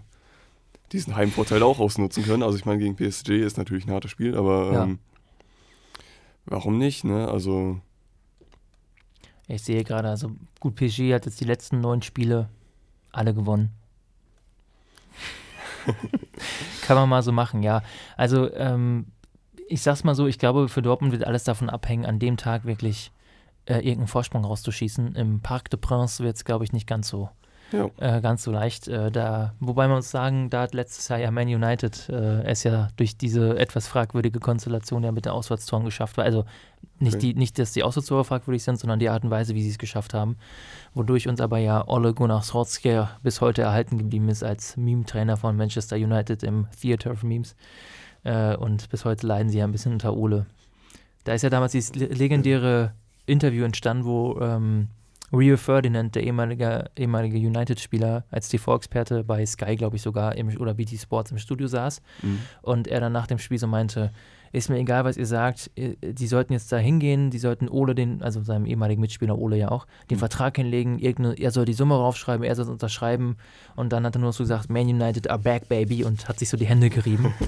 diesen 0.92 1.14
Heimvorteil 1.14 1.62
auch 1.62 1.78
ausnutzen 1.78 2.24
können. 2.24 2.42
Also 2.42 2.56
ich 2.56 2.64
meine, 2.64 2.78
gegen 2.78 2.96
PSG 2.96 3.32
ist 3.32 3.58
natürlich 3.58 3.86
ein 3.86 3.92
hartes 3.92 4.10
Spiel, 4.10 4.34
aber 4.34 4.82
ähm, 4.82 4.98
ja. 4.98 6.04
warum 6.46 6.78
nicht? 6.78 7.04
Ne? 7.04 7.28
Also 7.28 7.82
ich 9.46 9.62
sehe 9.62 9.84
gerade, 9.84 10.08
also 10.08 10.32
gut, 10.58 10.74
PSG 10.76 11.12
hat 11.12 11.26
jetzt 11.26 11.40
die 11.42 11.44
letzten 11.44 11.82
neun 11.82 12.00
Spiele 12.00 12.48
alle 13.12 13.34
gewonnen. 13.34 13.72
Kann 16.82 16.96
man 16.96 17.10
mal 17.10 17.22
so 17.22 17.30
machen, 17.30 17.62
ja. 17.62 17.82
Also 18.16 18.50
ähm, 18.54 19.06
ich 19.68 19.82
sag's 19.82 20.04
mal 20.04 20.14
so, 20.14 20.26
ich 20.26 20.38
glaube, 20.38 20.68
für 20.68 20.82
Dortmund 20.82 21.12
wird 21.12 21.26
alles 21.26 21.44
davon 21.44 21.70
abhängen, 21.70 22.06
an 22.06 22.18
dem 22.18 22.36
Tag 22.36 22.64
wirklich 22.64 23.12
äh, 23.66 23.76
irgendeinen 23.76 24.06
Vorsprung 24.06 24.44
rauszuschießen. 24.44 25.14
Im 25.14 25.40
Parc 25.40 25.70
de 25.70 25.78
Prince 25.78 26.22
wird 26.22 26.36
es, 26.36 26.44
glaube 26.44 26.64
ich, 26.64 26.72
nicht 26.72 26.86
ganz 26.86 27.08
so. 27.08 27.28
Ja. 27.72 27.90
Äh, 27.98 28.20
ganz 28.20 28.44
so 28.44 28.52
leicht. 28.52 28.86
Äh, 28.86 29.10
da, 29.10 29.54
wobei 29.58 29.88
man 29.88 29.96
uns 29.96 30.10
sagen, 30.10 30.50
da 30.50 30.62
hat 30.62 30.74
letztes 30.74 31.08
Jahr 31.08 31.18
ja 31.18 31.30
Man 31.32 31.48
United 31.48 32.08
äh, 32.08 32.44
es 32.44 32.62
ja 32.62 32.88
durch 32.96 33.16
diese 33.16 33.58
etwas 33.58 33.88
fragwürdige 33.88 34.38
Konstellation 34.38 35.02
ja 35.02 35.10
mit 35.10 35.24
den 35.24 35.32
Auswärtstoren 35.32 35.84
geschafft. 35.84 36.18
Also 36.20 36.44
nicht, 37.00 37.16
okay. 37.16 37.32
die, 37.32 37.34
nicht, 37.34 37.58
dass 37.58 37.72
die 37.72 37.82
Auswärtstore 37.82 38.24
fragwürdig 38.24 38.62
sind, 38.62 38.78
sondern 38.78 39.00
die 39.00 39.08
Art 39.08 39.24
und 39.24 39.30
Weise, 39.30 39.56
wie 39.56 39.62
sie 39.62 39.70
es 39.70 39.78
geschafft 39.78 40.14
haben. 40.14 40.36
Wodurch 40.94 41.26
uns 41.26 41.40
aber 41.40 41.58
ja 41.58 41.86
Ole 41.88 42.14
Gunnar 42.14 42.42
Solskjaer 42.42 43.18
bis 43.24 43.40
heute 43.40 43.62
erhalten 43.62 43.98
geblieben 43.98 44.28
ist 44.28 44.44
als 44.44 44.76
Meme-Trainer 44.76 45.36
von 45.36 45.56
Manchester 45.56 45.96
United 45.96 46.44
im 46.44 46.68
Theater 46.80 47.10
of 47.10 47.24
Memes. 47.24 47.56
Äh, 48.26 48.56
und 48.56 48.90
bis 48.90 49.04
heute 49.04 49.26
leiden 49.26 49.48
sie 49.48 49.58
ja 49.58 49.64
ein 49.64 49.72
bisschen 49.72 49.92
unter 49.92 50.16
Ole. 50.16 50.46
Da 51.24 51.32
ist 51.32 51.42
ja 51.42 51.50
damals 51.50 51.72
dieses 51.72 51.94
legendäre 51.94 52.92
Interview 53.24 53.64
entstanden, 53.64 54.04
wo 54.04 54.38
ähm, 54.40 54.88
Rio 55.32 55.56
Ferdinand, 55.56 56.14
der 56.14 56.24
ehemalige, 56.24 56.90
ehemalige 56.96 57.38
United-Spieler, 57.38 58.24
als 58.30 58.48
TV-Experte 58.48 59.22
bei 59.22 59.44
Sky, 59.46 59.76
glaube 59.76 59.96
ich 59.96 60.02
sogar, 60.02 60.36
im, 60.36 60.48
oder 60.60 60.74
BT 60.74 61.00
Sports 61.00 61.30
im 61.30 61.38
Studio 61.38 61.68
saß. 61.68 62.02
Mhm. 62.22 62.40
Und 62.62 62.88
er 62.88 63.00
dann 63.00 63.12
nach 63.12 63.26
dem 63.28 63.38
Spiel 63.38 63.58
so 63.58 63.66
meinte, 63.68 64.12
ist 64.52 64.68
mir 64.68 64.78
egal, 64.78 65.04
was 65.04 65.16
ihr 65.16 65.26
sagt, 65.26 65.70
äh, 65.76 65.96
die 66.02 66.26
sollten 66.26 66.52
jetzt 66.52 66.70
da 66.72 66.78
hingehen, 66.78 67.30
die 67.30 67.38
sollten 67.38 67.68
Ole 67.68 67.94
den, 67.94 68.22
also 68.22 68.42
seinem 68.42 68.66
ehemaligen 68.66 69.00
Mitspieler 69.00 69.38
Ole 69.38 69.56
ja 69.56 69.70
auch, 69.70 69.86
den 70.10 70.16
mhm. 70.16 70.20
Vertrag 70.20 70.56
hinlegen, 70.56 70.98
er 70.98 71.50
soll 71.50 71.64
die 71.64 71.72
Summe 71.72 71.94
raufschreiben, 71.94 72.44
er 72.44 72.54
soll 72.54 72.64
es 72.64 72.70
unterschreiben 72.70 73.36
und 73.74 73.92
dann 73.92 74.04
hat 74.04 74.16
er 74.16 74.20
nur 74.20 74.32
so 74.32 74.44
gesagt, 74.44 74.70
Man 74.70 74.86
United 74.86 75.30
are 75.30 75.38
back, 75.38 75.68
baby 75.68 76.04
und 76.04 76.28
hat 76.28 76.38
sich 76.38 76.48
so 76.48 76.56
die 76.56 76.66
Hände 76.66 76.90
gerieben. 76.90 77.34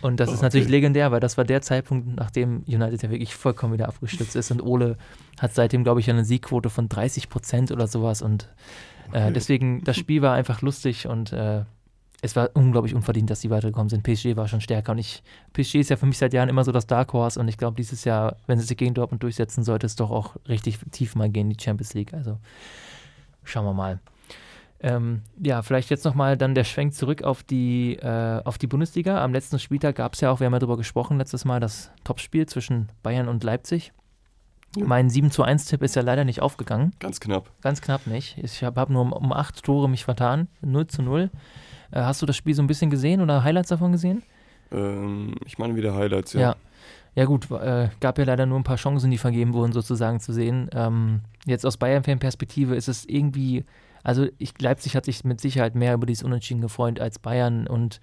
Und 0.00 0.20
das 0.20 0.28
oh, 0.30 0.34
ist 0.34 0.42
natürlich 0.42 0.66
okay. 0.66 0.76
legendär, 0.76 1.10
weil 1.10 1.20
das 1.20 1.36
war 1.36 1.44
der 1.44 1.60
Zeitpunkt, 1.60 2.14
nachdem 2.14 2.62
United 2.68 3.02
ja 3.02 3.10
wirklich 3.10 3.34
vollkommen 3.34 3.72
wieder 3.72 3.88
abgestürzt 3.88 4.36
ist. 4.36 4.50
Und 4.52 4.62
Ole 4.62 4.96
hat 5.40 5.54
seitdem, 5.54 5.82
glaube 5.82 5.98
ich, 6.00 6.08
eine 6.08 6.24
Siegquote 6.24 6.70
von 6.70 6.88
30 6.88 7.28
Prozent 7.28 7.72
oder 7.72 7.88
sowas. 7.88 8.22
Und 8.22 8.48
äh, 9.12 9.32
deswegen, 9.32 9.82
das 9.82 9.96
Spiel 9.96 10.22
war 10.22 10.34
einfach 10.34 10.62
lustig 10.62 11.08
und 11.08 11.32
äh, 11.32 11.64
es 12.20 12.34
war 12.34 12.50
unglaublich 12.54 12.94
unverdient, 12.94 13.30
dass 13.30 13.40
sie 13.40 13.50
weitergekommen 13.50 13.88
sind. 13.88 14.02
PSG 14.02 14.36
war 14.36 14.48
schon 14.48 14.60
stärker. 14.60 14.92
Und 14.92 14.98
ich, 14.98 15.22
PSG 15.52 15.76
ist 15.76 15.90
ja 15.90 15.96
für 15.96 16.06
mich 16.06 16.18
seit 16.18 16.32
Jahren 16.32 16.48
immer 16.48 16.64
so 16.64 16.72
das 16.72 16.86
Dark 16.86 17.12
Horse. 17.12 17.38
Und 17.38 17.46
ich 17.46 17.56
glaube, 17.56 17.76
dieses 17.76 18.04
Jahr, 18.04 18.36
wenn 18.46 18.58
sie 18.58 18.66
sich 18.66 18.76
gegen 18.76 18.94
Dortmund 18.94 19.22
durchsetzen, 19.22 19.62
sollte 19.62 19.86
es 19.86 19.94
doch 19.94 20.10
auch 20.10 20.36
richtig 20.48 20.78
tief 20.90 21.14
mal 21.14 21.30
gehen, 21.30 21.48
die 21.48 21.62
Champions 21.62 21.94
League. 21.94 22.12
Also 22.12 22.38
schauen 23.44 23.64
wir 23.64 23.72
mal. 23.72 24.00
Ähm, 24.80 25.22
ja, 25.40 25.62
vielleicht 25.62 25.90
jetzt 25.90 26.04
nochmal 26.04 26.36
dann 26.36 26.54
der 26.54 26.64
Schwenk 26.64 26.94
zurück 26.94 27.22
auf 27.22 27.42
die, 27.42 27.96
äh, 27.96 28.42
auf 28.44 28.58
die 28.58 28.66
Bundesliga. 28.66 29.22
Am 29.22 29.32
letzten 29.32 29.58
Spieltag 29.58 29.96
gab 29.96 30.14
es 30.14 30.20
ja 30.20 30.30
auch, 30.30 30.40
wir 30.40 30.46
haben 30.46 30.52
ja 30.52 30.60
darüber 30.60 30.76
gesprochen, 30.76 31.18
letztes 31.18 31.44
Mal 31.44 31.60
das 31.60 31.90
Topspiel 32.04 32.46
zwischen 32.46 32.88
Bayern 33.02 33.28
und 33.28 33.42
Leipzig. 33.44 33.92
Ja. 34.76 34.84
Mein 34.84 35.08
7 35.08 35.30
zu 35.30 35.42
1 35.42 35.66
Tipp 35.66 35.82
ist 35.82 35.96
ja 35.96 36.02
leider 36.02 36.24
nicht 36.24 36.42
aufgegangen. 36.42 36.92
Ganz 36.98 37.20
knapp. 37.20 37.50
Ganz 37.60 37.80
knapp 37.80 38.06
nicht. 38.06 38.38
Ich 38.38 38.62
habe 38.62 38.80
hab 38.80 38.90
nur 38.90 39.02
um, 39.02 39.12
um 39.12 39.32
acht 39.32 39.62
Tore 39.62 39.88
mich 39.88 40.04
vertan. 40.04 40.48
0 40.60 40.86
zu 40.86 41.02
0. 41.02 41.30
Äh, 41.90 42.00
hast 42.00 42.22
du 42.22 42.26
das 42.26 42.36
Spiel 42.36 42.54
so 42.54 42.62
ein 42.62 42.66
bisschen 42.66 42.90
gesehen 42.90 43.20
oder 43.20 43.44
Highlights 43.44 43.68
davon 43.68 43.92
gesehen? 43.92 44.22
Ähm, 44.72 45.34
ich 45.46 45.58
meine 45.58 45.76
wieder 45.76 45.94
Highlights, 45.94 46.32
ja. 46.32 46.40
Ja, 46.40 46.56
ja 47.14 47.24
gut, 47.24 47.50
äh, 47.50 47.88
gab 48.00 48.18
ja 48.18 48.24
leider 48.24 48.46
nur 48.46 48.58
ein 48.58 48.64
paar 48.64 48.76
Chancen, 48.76 49.10
die 49.10 49.18
vergeben 49.18 49.54
wurden, 49.54 49.72
sozusagen 49.72 50.20
zu 50.20 50.32
sehen. 50.32 50.68
Ähm, 50.72 51.20
jetzt 51.46 51.64
aus 51.64 51.76
Bayern-Fan-Perspektive 51.76 52.74
ist 52.76 52.88
es 52.88 53.04
irgendwie 53.04 53.64
also 54.02 54.26
ich, 54.38 54.58
Leipzig 54.60 54.96
hat 54.96 55.04
sich 55.04 55.24
mit 55.24 55.40
Sicherheit 55.40 55.74
mehr 55.74 55.94
über 55.94 56.06
dieses 56.06 56.24
Unentschieden 56.24 56.60
gefreut 56.60 57.00
als 57.00 57.18
Bayern 57.18 57.66
und 57.66 58.00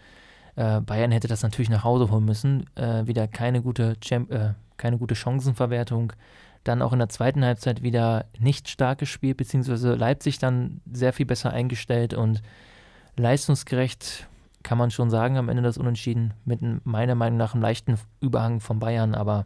äh, 0.56 0.82
Bayern 0.82 1.12
hätte 1.12 1.28
das 1.28 1.44
natürlich 1.44 1.70
nach 1.70 1.84
Hause 1.84 2.12
holen 2.12 2.26
müssen. 2.26 2.66
Äh, 2.76 3.08
wieder 3.08 3.28
keine 3.28 3.62
gute, 3.62 4.00
Champ 4.02 4.32
äh, 4.32 4.54
keine 4.78 4.98
gute 4.98 5.16
Chancenverwertung. 5.16 6.14
Dann 6.64 6.82
auch 6.82 6.94
in 6.94 7.00
der 7.00 7.10
zweiten 7.10 7.46
Halbzeit 7.46 7.84
wieder 7.84 8.26
nicht 8.40 8.70
stark 8.70 9.00
gespielt, 9.00 9.38
beziehungsweise 9.38 9.96
Leipzig 9.96 10.40
dann 10.40 10.82
sehr 10.92 11.14
viel 11.14 11.26
besser 11.26 11.52
eingestellt 11.52 12.14
und 12.14 12.42
leistungsgerecht 13.18 14.28
kann 14.64 14.78
man 14.78 14.92
schon 14.92 15.10
sagen, 15.10 15.38
am 15.38 15.48
Ende 15.48 15.62
das 15.62 15.78
Unentschieden 15.78 16.34
mit 16.44 16.60
meiner 16.86 17.16
Meinung 17.16 17.38
nach 17.38 17.54
einem 17.54 17.62
leichten 17.62 17.98
Überhang 18.20 18.60
von 18.60 18.80
Bayern, 18.80 19.14
aber 19.14 19.46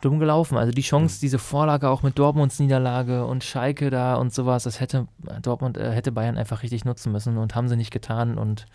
dumm 0.00 0.18
gelaufen. 0.18 0.56
Also 0.56 0.72
die 0.72 0.82
Chance, 0.82 1.20
diese 1.20 1.38
Vorlage 1.38 1.88
auch 1.88 2.02
mit 2.02 2.18
Dortmunds 2.18 2.58
Niederlage 2.58 3.24
und 3.24 3.44
Schalke 3.44 3.90
da 3.90 4.16
und 4.16 4.32
sowas, 4.32 4.64
das 4.64 4.80
hätte 4.80 5.06
Dortmund, 5.42 5.76
äh, 5.76 5.92
hätte 5.92 6.12
Bayern 6.12 6.36
einfach 6.36 6.62
richtig 6.62 6.84
nutzen 6.84 7.12
müssen 7.12 7.36
und 7.36 7.54
haben 7.54 7.68
sie 7.68 7.76
nicht 7.76 7.92
getan. 7.92 8.38
Und 8.38 8.66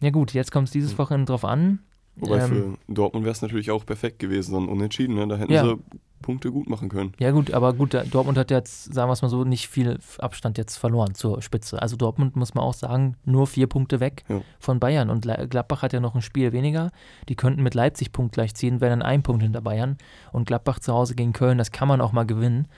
ja 0.00 0.10
gut, 0.10 0.32
jetzt 0.32 0.52
kommt 0.52 0.68
es 0.68 0.72
dieses 0.72 0.96
Wochenende 0.98 1.32
drauf 1.32 1.44
an. 1.44 1.80
Wobei 2.16 2.38
ähm, 2.38 2.48
für 2.86 2.92
Dortmund 2.92 3.24
wäre 3.24 3.32
es 3.32 3.42
natürlich 3.42 3.70
auch 3.70 3.84
perfekt 3.84 4.18
gewesen, 4.18 4.54
dann 4.54 4.68
unentschieden. 4.68 5.16
Ne? 5.16 5.26
Da 5.26 5.36
hätten 5.36 5.52
ja. 5.52 5.64
sie 5.64 5.76
Punkte 6.24 6.50
gut 6.50 6.70
machen 6.70 6.88
können. 6.88 7.12
Ja 7.18 7.32
gut, 7.32 7.52
aber 7.52 7.74
gut, 7.74 7.94
Dortmund 8.10 8.38
hat 8.38 8.50
jetzt, 8.50 8.94
sagen 8.94 9.10
wir 9.10 9.12
es 9.12 9.20
mal 9.20 9.28
so, 9.28 9.44
nicht 9.44 9.68
viel 9.68 9.98
Abstand 10.18 10.56
jetzt 10.56 10.76
verloren 10.76 11.14
zur 11.14 11.42
Spitze. 11.42 11.80
Also 11.82 11.96
Dortmund 11.96 12.34
muss 12.34 12.54
man 12.54 12.64
auch 12.64 12.72
sagen, 12.72 13.16
nur 13.26 13.46
vier 13.46 13.66
Punkte 13.66 14.00
weg 14.00 14.24
ja. 14.28 14.40
von 14.58 14.80
Bayern. 14.80 15.10
Und 15.10 15.28
Gladbach 15.50 15.82
hat 15.82 15.92
ja 15.92 16.00
noch 16.00 16.14
ein 16.14 16.22
Spiel 16.22 16.52
weniger. 16.52 16.92
Die 17.28 17.36
könnten 17.36 17.62
mit 17.62 17.74
Leipzig 17.74 18.10
punktgleich 18.10 18.54
ziehen, 18.54 18.80
wären 18.80 19.00
dann 19.00 19.02
ein 19.02 19.22
Punkt 19.22 19.42
hinter 19.42 19.60
Bayern. 19.60 19.98
Und 20.32 20.46
Gladbach 20.46 20.78
zu 20.78 20.94
Hause 20.94 21.14
gegen 21.14 21.34
Köln, 21.34 21.58
das 21.58 21.72
kann 21.72 21.88
man 21.88 22.00
auch 22.00 22.12
mal 22.12 22.24
gewinnen. 22.24 22.68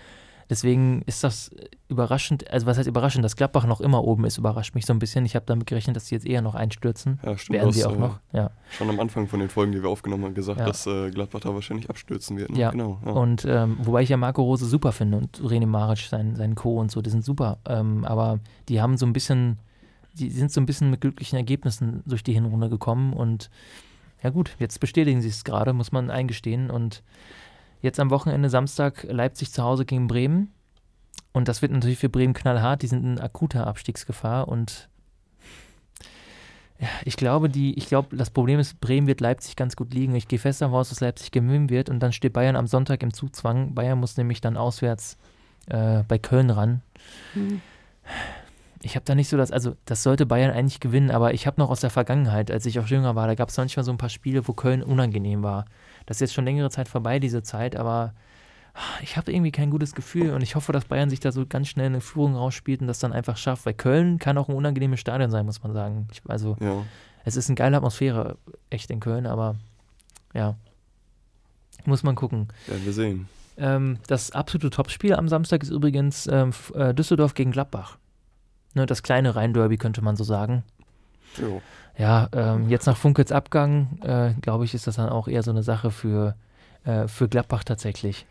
Deswegen 0.49 1.03
ist 1.07 1.25
das 1.25 1.51
überraschend, 1.89 2.49
also 2.51 2.67
was 2.67 2.79
heißt 2.79 2.89
überraschend, 2.89 3.25
dass 3.25 3.35
Gladbach 3.37 3.67
noch 3.67 3.81
immer 3.81 4.05
oben 4.05 4.25
ist, 4.25 4.39
überrascht 4.39 4.75
mich 4.75 4.87
so 4.87 4.93
ein 4.93 4.99
bisschen. 5.01 5.25
Ich 5.25 5.35
habe 5.35 5.45
damit 5.47 5.67
gerechnet, 5.67 5.97
dass 5.97 6.07
sie 6.07 6.15
jetzt 6.15 6.27
eher 6.27 6.41
noch 6.41 6.55
einstürzen. 6.55 7.19
Ja, 7.25 7.37
stimmt. 7.37 7.59
Werden 7.59 7.73
sie 7.73 7.85
auch 7.85 7.95
äh, 7.97 7.99
noch, 7.99 8.21
ja. 8.33 8.51
Schon 8.71 8.89
am 8.89 9.01
Anfang 9.01 9.27
von 9.27 9.41
den 9.41 9.49
Folgen, 9.49 9.73
die 9.73 9.83
wir 9.83 9.89
aufgenommen 9.91 10.25
haben, 10.25 10.35
gesagt, 10.35 10.61
Ja. 10.61 10.67
dass 10.67 10.87
äh, 10.87 11.11
Gladbach 11.11 11.41
da 11.41 11.53
wahrscheinlich 11.53 11.91
abstürzen 11.91 12.37
wird. 12.37 12.51
Ne? 12.51 12.59
Ja. 12.61 12.71
Genau. 12.71 13.01
Ja. 13.05 13.13
Und 13.13 13.45
ähm, 13.49 13.79
wobei 13.83 14.03
ich 14.03 14.09
ja 14.09 14.17
Marco 14.17 14.43
Rose 14.43 14.67
super 14.67 14.93
finde 14.93 15.19
und 15.19 15.41
René 15.41 15.67
Maric, 15.67 15.99
sein, 16.09 16.37
sein 16.37 16.55
Co. 16.55 16.79
und 16.81 16.91
so, 16.91 17.03
die 17.03 17.11
sind 17.11 17.25
super. 17.25 17.59
Ähm, 17.69 18.05
aber 18.05 18.39
die 18.69 18.81
haben 18.81 18.97
so 18.97 19.07
ein 19.07 19.13
bisschen, 19.13 19.59
die 20.15 20.31
sind 20.31 20.53
so 20.53 20.61
ein 20.61 20.67
bisschen 20.67 20.91
mit 20.91 21.01
glücklichen 21.01 21.37
Ergebnissen 21.37 22.03
durch 22.07 22.23
die 22.23 22.33
Hinrunde 22.35 22.69
gekommen 22.69 23.13
und 23.13 23.51
ja 24.23 24.31
gut, 24.31 24.57
jetzt 24.59 24.81
bestätigen 24.81 25.21
sie 25.21 25.29
es 25.29 25.45
gerade, 25.45 25.73
muss 25.73 25.93
man 25.93 26.11
eingestehen. 26.11 26.71
Und 26.71 27.03
jetzt 27.83 28.01
am 28.01 28.11
Wochenende 28.11 28.51
Samstag 28.51 29.05
Leipzig 29.05 29.53
zu 29.53 29.63
Hause 29.63 29.85
gegen 29.85 30.07
Bremen. 30.07 30.53
Und 31.33 31.49
das 31.49 31.63
wird 31.63 31.73
natürlich 31.73 31.99
für 31.99 32.09
Bremen 32.09 32.35
knallhart. 32.35 32.83
Die 32.83 32.87
sind 32.87 33.05
in 33.05 33.21
akuter 33.21 33.67
Abstiegsgefahr 33.67 34.49
und 34.49 34.89
ja, 36.79 36.89
ich 37.05 37.17
glaube, 37.17 37.49
die, 37.49 37.77
ich 37.79 37.87
glaube, 37.89 38.17
das 38.17 38.31
Problem 38.31 38.61
ist, 38.61 38.81
Bremen 38.81 39.07
wird 39.07 39.21
Leipzig 39.21 39.57
ganz 39.57 39.77
gut 39.77 39.95
liegen. 39.95 40.15
Ich 40.15 40.29
gehe 40.29 40.39
fest 40.39 40.61
davon 40.61 40.79
aus, 40.79 40.91
dass 40.91 41.01
Leipzig 41.01 41.31
gewinnen 41.31 41.71
wird 41.71 41.89
und 41.89 42.01
dann 42.01 42.13
steht 42.13 42.35
Bayern 42.35 42.57
am 42.57 42.67
Sonntag 42.67 43.03
im 43.03 43.15
Zugzwang. 43.15 43.75
Bayern 43.75 43.99
muss 43.99 44.19
nämlich 44.19 44.43
dann 44.43 44.59
auswärts 44.59 45.17
äh, 45.69 46.03
bei 46.07 46.19
Köln 46.19 46.51
ran. 46.51 46.83
Mhm. 47.35 47.63
Ich 48.83 48.95
habe 48.95 49.05
da 49.05 49.15
nicht 49.15 49.29
so 49.29 49.37
das, 49.37 49.51
also 49.51 49.75
das 49.85 50.03
sollte 50.03 50.27
Bayern 50.27 50.51
eigentlich 50.51 50.81
gewinnen, 50.81 51.11
aber 51.11 51.35
ich 51.35 51.47
habe 51.47 51.61
noch 51.61 51.71
aus 51.71 51.81
der 51.81 51.91
Vergangenheit, 51.91 52.51
als 52.51 52.67
ich 52.67 52.79
auch 52.79 52.87
jünger 52.87 53.15
war, 53.15 53.27
da 53.27 53.35
gab 53.35 53.49
es 53.49 53.57
manchmal 53.57 53.85
so 53.85 53.91
ein 53.91 53.99
paar 53.99 54.11
Spiele, 54.11 54.47
wo 54.47 54.53
Köln 54.53 54.83
unangenehm 54.83 55.43
war. 55.43 55.65
Das 56.05 56.19
ist 56.19 56.21
jetzt 56.21 56.35
schon 56.35 56.45
längere 56.45 56.71
Zeit 56.71 56.89
vorbei, 56.89 57.19
diese 57.19 57.43
Zeit, 57.43 57.75
aber 57.77 58.15
ich 59.03 59.17
habe 59.17 59.33
irgendwie 59.33 59.53
kein 59.53 59.71
gutes 59.71 59.95
Gefühl 59.95 60.31
und 60.31 60.43
ich 60.43 60.55
hoffe, 60.55 60.73
dass 60.73 60.85
Bayern 60.85 61.09
sich 61.09 61.21
da 61.21 61.33
so 61.33 61.47
ganz 61.47 61.69
schnell 61.69 61.87
eine 61.87 62.01
Führung 62.01 62.37
rausspielt 62.37 62.81
und 62.81 62.87
das 62.87 62.99
dann 62.99 63.13
einfach 63.13 63.37
schafft, 63.37 63.67
weil 63.67 63.75
Köln 63.75 64.19
kann 64.19 64.37
auch 64.39 64.49
ein 64.49 64.55
unangenehmes 64.55 65.01
Stadion 65.01 65.31
sein, 65.31 65.47
muss 65.47 65.63
man 65.63 65.73
sagen. 65.73 66.09
Ich, 66.13 66.23
also 66.29 66.57
ja. 66.61 66.83
es 67.25 67.37
ist 67.37 67.49
eine 67.49 67.57
geile 67.57 67.77
Atmosphäre, 67.77 68.37
echt 68.69 68.91
in 68.91 69.01
Köln, 69.01 69.27
aber 69.27 69.57
ja, 70.35 70.57
muss 71.87 72.03
man 72.03 72.15
gucken. 72.15 72.49
werden 72.67 72.85
wir 72.85 72.93
sehen. 72.93 73.29
Ähm, 73.57 73.99
das 74.07 74.33
absolute 74.33 74.71
Topspiel 74.71 75.15
am 75.15 75.29
Samstag 75.29 75.63
ist 75.63 75.71
übrigens 75.71 76.27
ähm, 76.27 76.53
äh, 76.75 76.93
Düsseldorf 76.93 77.35
gegen 77.35 77.53
Gladbach. 77.53 77.99
Ne, 78.77 78.85
das 78.85 79.03
kleine 79.03 79.35
Rhein-Derby 79.35 79.79
könnte 79.79 80.03
man 80.03 80.17
so 80.17 80.23
sagen. 80.23 80.63
Jo. 81.39 81.63
Ja, 81.97 82.29
ähm, 82.33 82.69
jetzt 82.69 82.85
nach 82.85 82.99
Funkels 82.99 83.33
Abgang, 83.33 83.99
äh, 84.03 84.35
glaube 84.43 84.67
ich, 84.67 84.75
ist 84.75 84.87
das 84.87 84.97
dann 84.97 85.09
auch 85.09 85.29
eher 85.29 85.43
so 85.43 85.51
eine 85.51 85.63
Sache 85.63 85.91
für, 85.91 86.35
äh, 86.85 87.09
für 87.09 87.27
Gladbach 87.27 87.65
tatsächlich. 87.65 88.27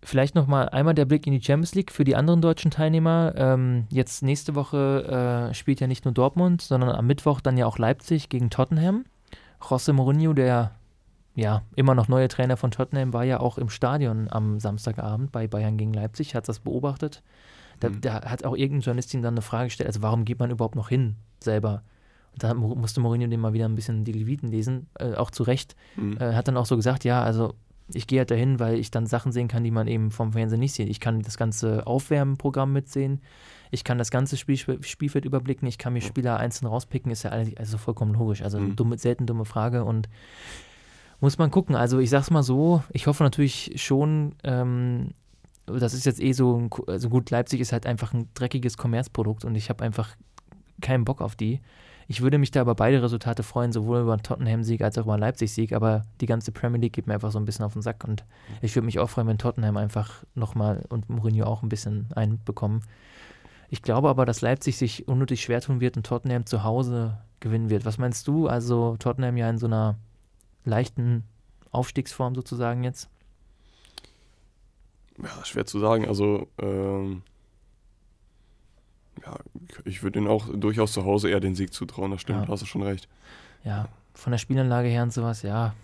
Vielleicht 0.00 0.36
nochmal 0.36 0.68
einmal 0.68 0.94
der 0.94 1.06
Blick 1.06 1.26
in 1.26 1.32
die 1.32 1.42
Champions 1.42 1.74
League 1.74 1.90
für 1.90 2.04
die 2.04 2.14
anderen 2.14 2.40
deutschen 2.40 2.70
Teilnehmer. 2.70 3.32
Ähm, 3.36 3.88
jetzt 3.90 4.22
nächste 4.22 4.54
Woche 4.54 5.50
äh, 5.50 5.54
spielt 5.54 5.80
ja 5.80 5.88
nicht 5.88 6.04
nur 6.04 6.14
Dortmund, 6.14 6.62
sondern 6.62 6.90
am 6.90 7.06
Mittwoch 7.08 7.40
dann 7.40 7.56
ja 7.56 7.66
auch 7.66 7.78
Leipzig 7.78 8.28
gegen 8.28 8.48
Tottenham. 8.48 9.04
José 9.60 9.92
Mourinho, 9.92 10.34
der 10.34 10.70
ja 11.34 11.62
immer 11.74 11.96
noch 11.96 12.06
neue 12.06 12.28
Trainer 12.28 12.56
von 12.56 12.70
Tottenham, 12.70 13.12
war 13.12 13.24
ja 13.24 13.40
auch 13.40 13.58
im 13.58 13.70
Stadion 13.70 14.28
am 14.30 14.60
Samstagabend 14.60 15.32
bei 15.32 15.48
Bayern 15.48 15.78
gegen 15.78 15.94
Leipzig, 15.94 16.36
hat 16.36 16.48
das 16.48 16.60
beobachtet. 16.60 17.24
Da, 17.82 17.88
Mhm. 17.90 18.00
da 18.00 18.22
hat 18.30 18.44
auch 18.44 18.56
irgendein 18.56 18.82
Journalistin 18.82 19.22
dann 19.22 19.34
eine 19.34 19.42
Frage 19.42 19.66
gestellt, 19.66 19.88
also 19.88 20.02
warum 20.02 20.24
geht 20.24 20.38
man 20.38 20.50
überhaupt 20.50 20.76
noch 20.76 20.88
hin 20.88 21.16
selber? 21.40 21.82
Und 22.32 22.42
da 22.42 22.54
mu- 22.54 22.74
musste 22.74 23.00
Mourinho 23.00 23.26
dem 23.28 23.40
mal 23.40 23.52
wieder 23.52 23.66
ein 23.68 23.74
bisschen 23.74 24.04
die 24.04 24.12
Leviten 24.12 24.48
lesen, 24.48 24.86
äh, 24.98 25.14
auch 25.14 25.30
zu 25.30 25.42
Recht. 25.42 25.74
Mhm. 25.96 26.16
Äh, 26.18 26.34
hat 26.34 26.48
dann 26.48 26.56
auch 26.56 26.66
so 26.66 26.76
gesagt, 26.76 27.04
ja, 27.04 27.22
also 27.22 27.54
ich 27.92 28.06
gehe 28.06 28.20
halt 28.20 28.30
dahin, 28.30 28.58
weil 28.58 28.76
ich 28.78 28.90
dann 28.90 29.06
Sachen 29.06 29.32
sehen 29.32 29.48
kann, 29.48 29.64
die 29.64 29.70
man 29.70 29.86
eben 29.88 30.10
vom 30.10 30.32
Fernsehen 30.32 30.60
nicht 30.60 30.72
sieht. 30.72 30.88
Ich 30.88 31.00
kann 31.00 31.20
das 31.20 31.36
ganze 31.36 31.86
Aufwärmprogramm 31.86 32.72
mitsehen, 32.72 33.20
ich 33.70 33.84
kann 33.84 33.98
das 33.98 34.10
ganze 34.10 34.36
Spiel, 34.36 34.56
Spielfeld 34.82 35.24
überblicken, 35.24 35.66
ich 35.66 35.76
kann 35.78 35.92
mir. 35.92 36.00
Spieler 36.00 36.38
einzeln 36.38 36.68
rauspicken, 36.68 37.10
ist 37.10 37.22
ja 37.24 37.30
eigentlich 37.32 37.58
also 37.58 37.76
vollkommen 37.78 38.14
logisch. 38.14 38.42
Also 38.42 38.60
Mhm. 38.60 38.76
dumme, 38.76 38.96
selten 38.98 39.26
dumme 39.26 39.44
Frage 39.44 39.84
und 39.84 40.08
muss 41.20 41.38
man 41.38 41.50
gucken. 41.50 41.74
Also 41.76 41.98
ich 41.98 42.10
sag's 42.10 42.30
mal 42.30 42.42
so, 42.42 42.82
ich 42.92 43.06
hoffe 43.06 43.22
natürlich 43.24 43.72
schon, 43.76 44.34
ähm, 44.44 45.10
das 45.66 45.94
ist 45.94 46.06
jetzt 46.06 46.20
eh 46.20 46.32
so, 46.32 46.56
ein 46.58 46.70
also 46.86 47.08
gut, 47.08 47.30
Leipzig 47.30 47.60
ist 47.60 47.72
halt 47.72 47.86
einfach 47.86 48.12
ein 48.12 48.28
dreckiges 48.34 48.76
Kommerzprodukt 48.76 49.44
und 49.44 49.54
ich 49.54 49.68
habe 49.68 49.84
einfach 49.84 50.16
keinen 50.80 51.04
Bock 51.04 51.20
auf 51.20 51.36
die. 51.36 51.60
Ich 52.08 52.20
würde 52.20 52.38
mich 52.38 52.50
da 52.50 52.60
über 52.60 52.74
beide 52.74 53.02
Resultate 53.02 53.42
freuen, 53.42 53.72
sowohl 53.72 54.00
über 54.00 54.12
einen 54.12 54.22
Tottenham-Sieg 54.22 54.82
als 54.82 54.98
auch 54.98 55.04
über 55.04 55.14
einen 55.14 55.20
Leipzig-Sieg, 55.20 55.72
aber 55.72 56.02
die 56.20 56.26
ganze 56.26 56.52
Premier 56.52 56.80
League 56.80 56.92
geht 56.92 57.06
mir 57.06 57.14
einfach 57.14 57.30
so 57.30 57.38
ein 57.38 57.44
bisschen 57.44 57.64
auf 57.64 57.72
den 57.72 57.82
Sack 57.82 58.04
und 58.04 58.24
ich 58.60 58.74
würde 58.74 58.86
mich 58.86 58.98
auch 58.98 59.08
freuen, 59.08 59.28
wenn 59.28 59.38
Tottenham 59.38 59.76
einfach 59.76 60.24
nochmal 60.34 60.84
und 60.88 61.08
Mourinho 61.08 61.46
auch 61.46 61.62
ein 61.62 61.68
bisschen 61.68 62.08
einbekommen. 62.14 62.82
Ich 63.70 63.80
glaube 63.80 64.10
aber, 64.10 64.26
dass 64.26 64.42
Leipzig 64.42 64.76
sich 64.76 65.08
unnötig 65.08 65.42
schwer 65.42 65.62
tun 65.62 65.80
wird 65.80 65.96
und 65.96 66.04
Tottenham 66.04 66.44
zu 66.44 66.64
Hause 66.64 67.18
gewinnen 67.40 67.70
wird. 67.70 67.86
Was 67.86 67.96
meinst 67.96 68.28
du? 68.28 68.46
Also 68.46 68.96
Tottenham 68.98 69.38
ja 69.38 69.48
in 69.48 69.56
so 69.56 69.66
einer 69.66 69.96
leichten 70.64 71.24
Aufstiegsform 71.70 72.34
sozusagen 72.34 72.84
jetzt. 72.84 73.08
Ja, 75.22 75.44
schwer 75.44 75.64
zu 75.66 75.78
sagen. 75.78 76.06
Also, 76.06 76.48
ähm, 76.58 77.22
ja, 79.24 79.36
ich 79.84 80.02
würde 80.02 80.18
ihnen 80.18 80.28
auch 80.28 80.48
durchaus 80.52 80.92
zu 80.92 81.04
Hause 81.04 81.30
eher 81.30 81.40
den 81.40 81.54
Sieg 81.54 81.72
zutrauen. 81.72 82.10
Das 82.10 82.20
stimmt, 82.20 82.46
Ja. 82.46 82.48
hast 82.52 82.62
du 82.62 82.66
schon 82.66 82.82
recht. 82.82 83.08
Ja, 83.64 83.88
von 84.14 84.32
der 84.32 84.38
Spielanlage 84.38 84.88
her 84.88 85.02
und 85.02 85.12
sowas, 85.12 85.42
ja. 85.42 85.74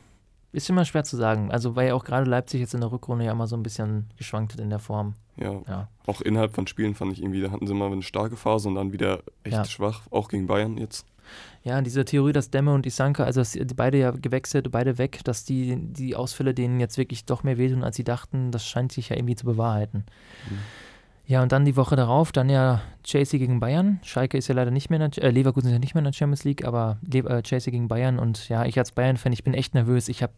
Ist 0.51 0.69
immer 0.71 0.85
schwer 0.87 1.05
zu 1.05 1.17
sagen. 1.17 1.53
Also, 1.53 1.77
weil 1.77 1.89
ja 1.89 1.95
auch 1.95 2.05
gerade 2.05 2.29
Leipzig 2.29 2.61
jetzt 2.61 2.75
in 2.75 2.81
der 2.81 2.91
Rückrunde 2.91 3.25
ja 3.27 3.33
immer 3.33 3.47
so 3.47 3.55
ein 3.57 3.63
bisschen 3.63 4.07
geschwankt 4.17 4.55
hat 4.55 4.61
in 4.61 4.71
der 4.71 4.79
Form. 4.79 5.15
Ja, 5.37 5.61
Ja. 5.69 5.89
auch 6.07 6.21
innerhalb 6.23 6.55
von 6.55 6.67
Spielen 6.67 6.95
fand 6.95 7.13
ich 7.13 7.21
irgendwie, 7.23 7.43
da 7.43 7.51
hatten 7.51 7.67
sie 7.67 7.75
mal 7.75 7.93
eine 7.93 8.03
starke 8.03 8.37
Phase 8.37 8.69
und 8.69 8.75
dann 8.75 8.93
wieder 8.93 9.23
echt 9.45 9.55
Ja. 9.57 9.65
schwach, 9.67 10.03
auch 10.11 10.29
gegen 10.29 10.47
Bayern 10.47 10.79
jetzt. 10.79 11.07
Ja, 11.69 11.83
diese 11.83 12.07
Theorie, 12.07 12.33
dass 12.33 12.51
Demme 12.51 12.73
und 12.73 12.87
Isanka, 12.87 13.25
also 13.25 13.43
dass 13.43 13.53
die 13.53 13.63
beide 13.75 13.99
ja 13.99 14.11
gewechselt, 14.11 14.71
beide 14.71 14.97
weg, 14.97 15.21
dass 15.25 15.45
die, 15.45 15.77
die 15.77 16.17
Ausfälle 16.17 16.55
denen 16.55 16.81
jetzt 16.81 16.97
wirklich 16.97 17.27
doch 17.27 17.43
mehr 17.43 17.59
wehtun, 17.59 17.85
als 17.85 17.97
sie 17.97 18.05
dachten, 18.05 18.51
das 18.53 18.65
scheint 18.65 18.91
sich 18.91 19.11
ja 19.11 19.17
irgendwie 19.17 19.37
zu 19.37 19.45
bewahrheiten. 19.45 20.07
Mhm. 20.49 20.59
Ja, 21.27 21.43
und 21.43 21.53
dann 21.53 21.67
die 21.67 21.77
Woche 21.77 21.95
darauf, 21.95 22.33
dann 22.33 22.49
ja 22.49 22.81
Chelsea 23.05 23.39
gegen 23.39 23.61
Bayern. 23.61 24.01
Schalke 24.03 24.39
ist 24.39 24.49
ja 24.49 24.55
leider 24.55 24.71
nicht 24.71 24.89
mehr, 24.89 24.99
in 24.99 25.11
der, 25.11 25.23
äh, 25.23 25.31
Leverkusen 25.31 25.69
ist 25.69 25.75
ja 25.75 25.79
nicht 25.79 25.95
mehr 25.95 26.01
in 26.01 26.07
der 26.07 26.15
Champions 26.15 26.45
League, 26.45 26.65
aber 26.65 26.97
Le 27.03 27.19
äh, 27.19 27.43
Chelsea 27.43 27.71
gegen 27.71 27.87
Bayern 27.87 28.19
und 28.19 28.49
ja, 28.49 28.65
ich 28.65 28.79
als 28.79 28.93
Bayern-Fan, 28.93 29.35
ich 29.35 29.45
bin 29.45 29.53
echt 29.53 29.75
nervös. 29.75 30.09
Ich 30.09 30.23
habe 30.23 30.33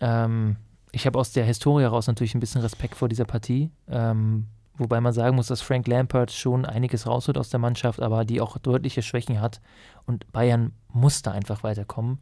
ähm, 0.00 0.56
ich 0.90 1.06
habe 1.06 1.16
aus 1.16 1.30
der 1.30 1.44
Historie 1.44 1.84
heraus 1.84 2.08
natürlich 2.08 2.34
ein 2.34 2.40
bisschen 2.40 2.60
Respekt 2.60 2.96
vor 2.96 3.08
dieser 3.08 3.24
Partie. 3.24 3.70
Ähm, 3.88 4.46
wobei 4.78 5.00
man 5.00 5.12
sagen 5.12 5.36
muss, 5.36 5.46
dass 5.48 5.60
Frank 5.60 5.86
Lampard 5.86 6.32
schon 6.32 6.64
einiges 6.64 7.06
rausholt 7.06 7.38
aus 7.38 7.50
der 7.50 7.60
Mannschaft, 7.60 8.00
aber 8.00 8.24
die 8.24 8.40
auch 8.40 8.58
deutliche 8.58 9.02
Schwächen 9.02 9.40
hat. 9.40 9.60
Und 10.06 10.30
Bayern 10.32 10.72
muss 10.88 11.22
da 11.22 11.32
einfach 11.32 11.62
weiterkommen. 11.62 12.18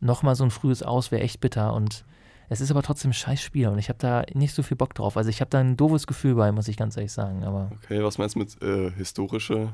Nochmal 0.00 0.34
so 0.34 0.44
ein 0.44 0.50
frühes 0.50 0.82
Aus 0.82 1.10
wäre 1.10 1.22
echt 1.22 1.40
bitter. 1.40 1.72
Und 1.72 2.04
es 2.48 2.60
ist 2.60 2.70
aber 2.70 2.82
trotzdem 2.82 3.10
ein 3.10 3.14
scheiß 3.14 3.40
Spiel 3.40 3.68
und 3.68 3.78
ich 3.78 3.88
habe 3.88 3.98
da 3.98 4.24
nicht 4.34 4.54
so 4.54 4.62
viel 4.62 4.76
Bock 4.76 4.94
drauf. 4.94 5.16
Also 5.16 5.30
ich 5.30 5.40
habe 5.40 5.48
da 5.50 5.60
ein 5.60 5.76
doofes 5.76 6.06
Gefühl 6.06 6.34
bei, 6.34 6.52
muss 6.52 6.68
ich 6.68 6.76
ganz 6.76 6.96
ehrlich 6.96 7.12
sagen. 7.12 7.44
Aber 7.44 7.70
Okay, 7.84 8.02
was 8.02 8.18
meinst 8.18 8.34
du 8.34 8.40
mit 8.40 8.60
äh, 8.62 8.90
historische? 8.90 9.72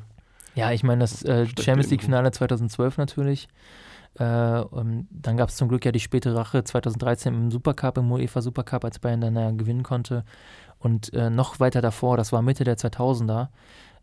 ja, 0.55 0.71
ich 0.73 0.83
meine, 0.85 1.01
das 1.01 1.23
äh, 1.25 1.47
Champions. 1.47 1.91
League-Finale 1.91 2.31
2012 2.31 2.97
natürlich. 2.99 3.49
Äh, 4.19 4.61
und 4.61 5.09
dann 5.11 5.37
gab 5.37 5.49
es 5.49 5.57
zum 5.57 5.69
Glück 5.69 5.85
ja 5.85 5.93
die 5.93 6.01
späte 6.01 6.35
Rache 6.35 6.63
2013 6.65 7.35
im 7.35 7.51
Supercup, 7.51 7.99
im 7.99 8.11
UEFA 8.11 8.41
Supercup, 8.43 8.85
als 8.85 8.99
Bayern 8.99 9.21
dann 9.21 9.37
ja 9.37 9.51
gewinnen 9.53 9.83
konnte. 9.83 10.25
Und 10.81 11.13
äh, 11.15 11.31
noch 11.31 11.61
weiter 11.61 11.81
davor, 11.81 12.17
das 12.17 12.33
war 12.33 12.43
Mitte 12.43 12.65
der 12.65 12.77
2000er, 12.77 13.49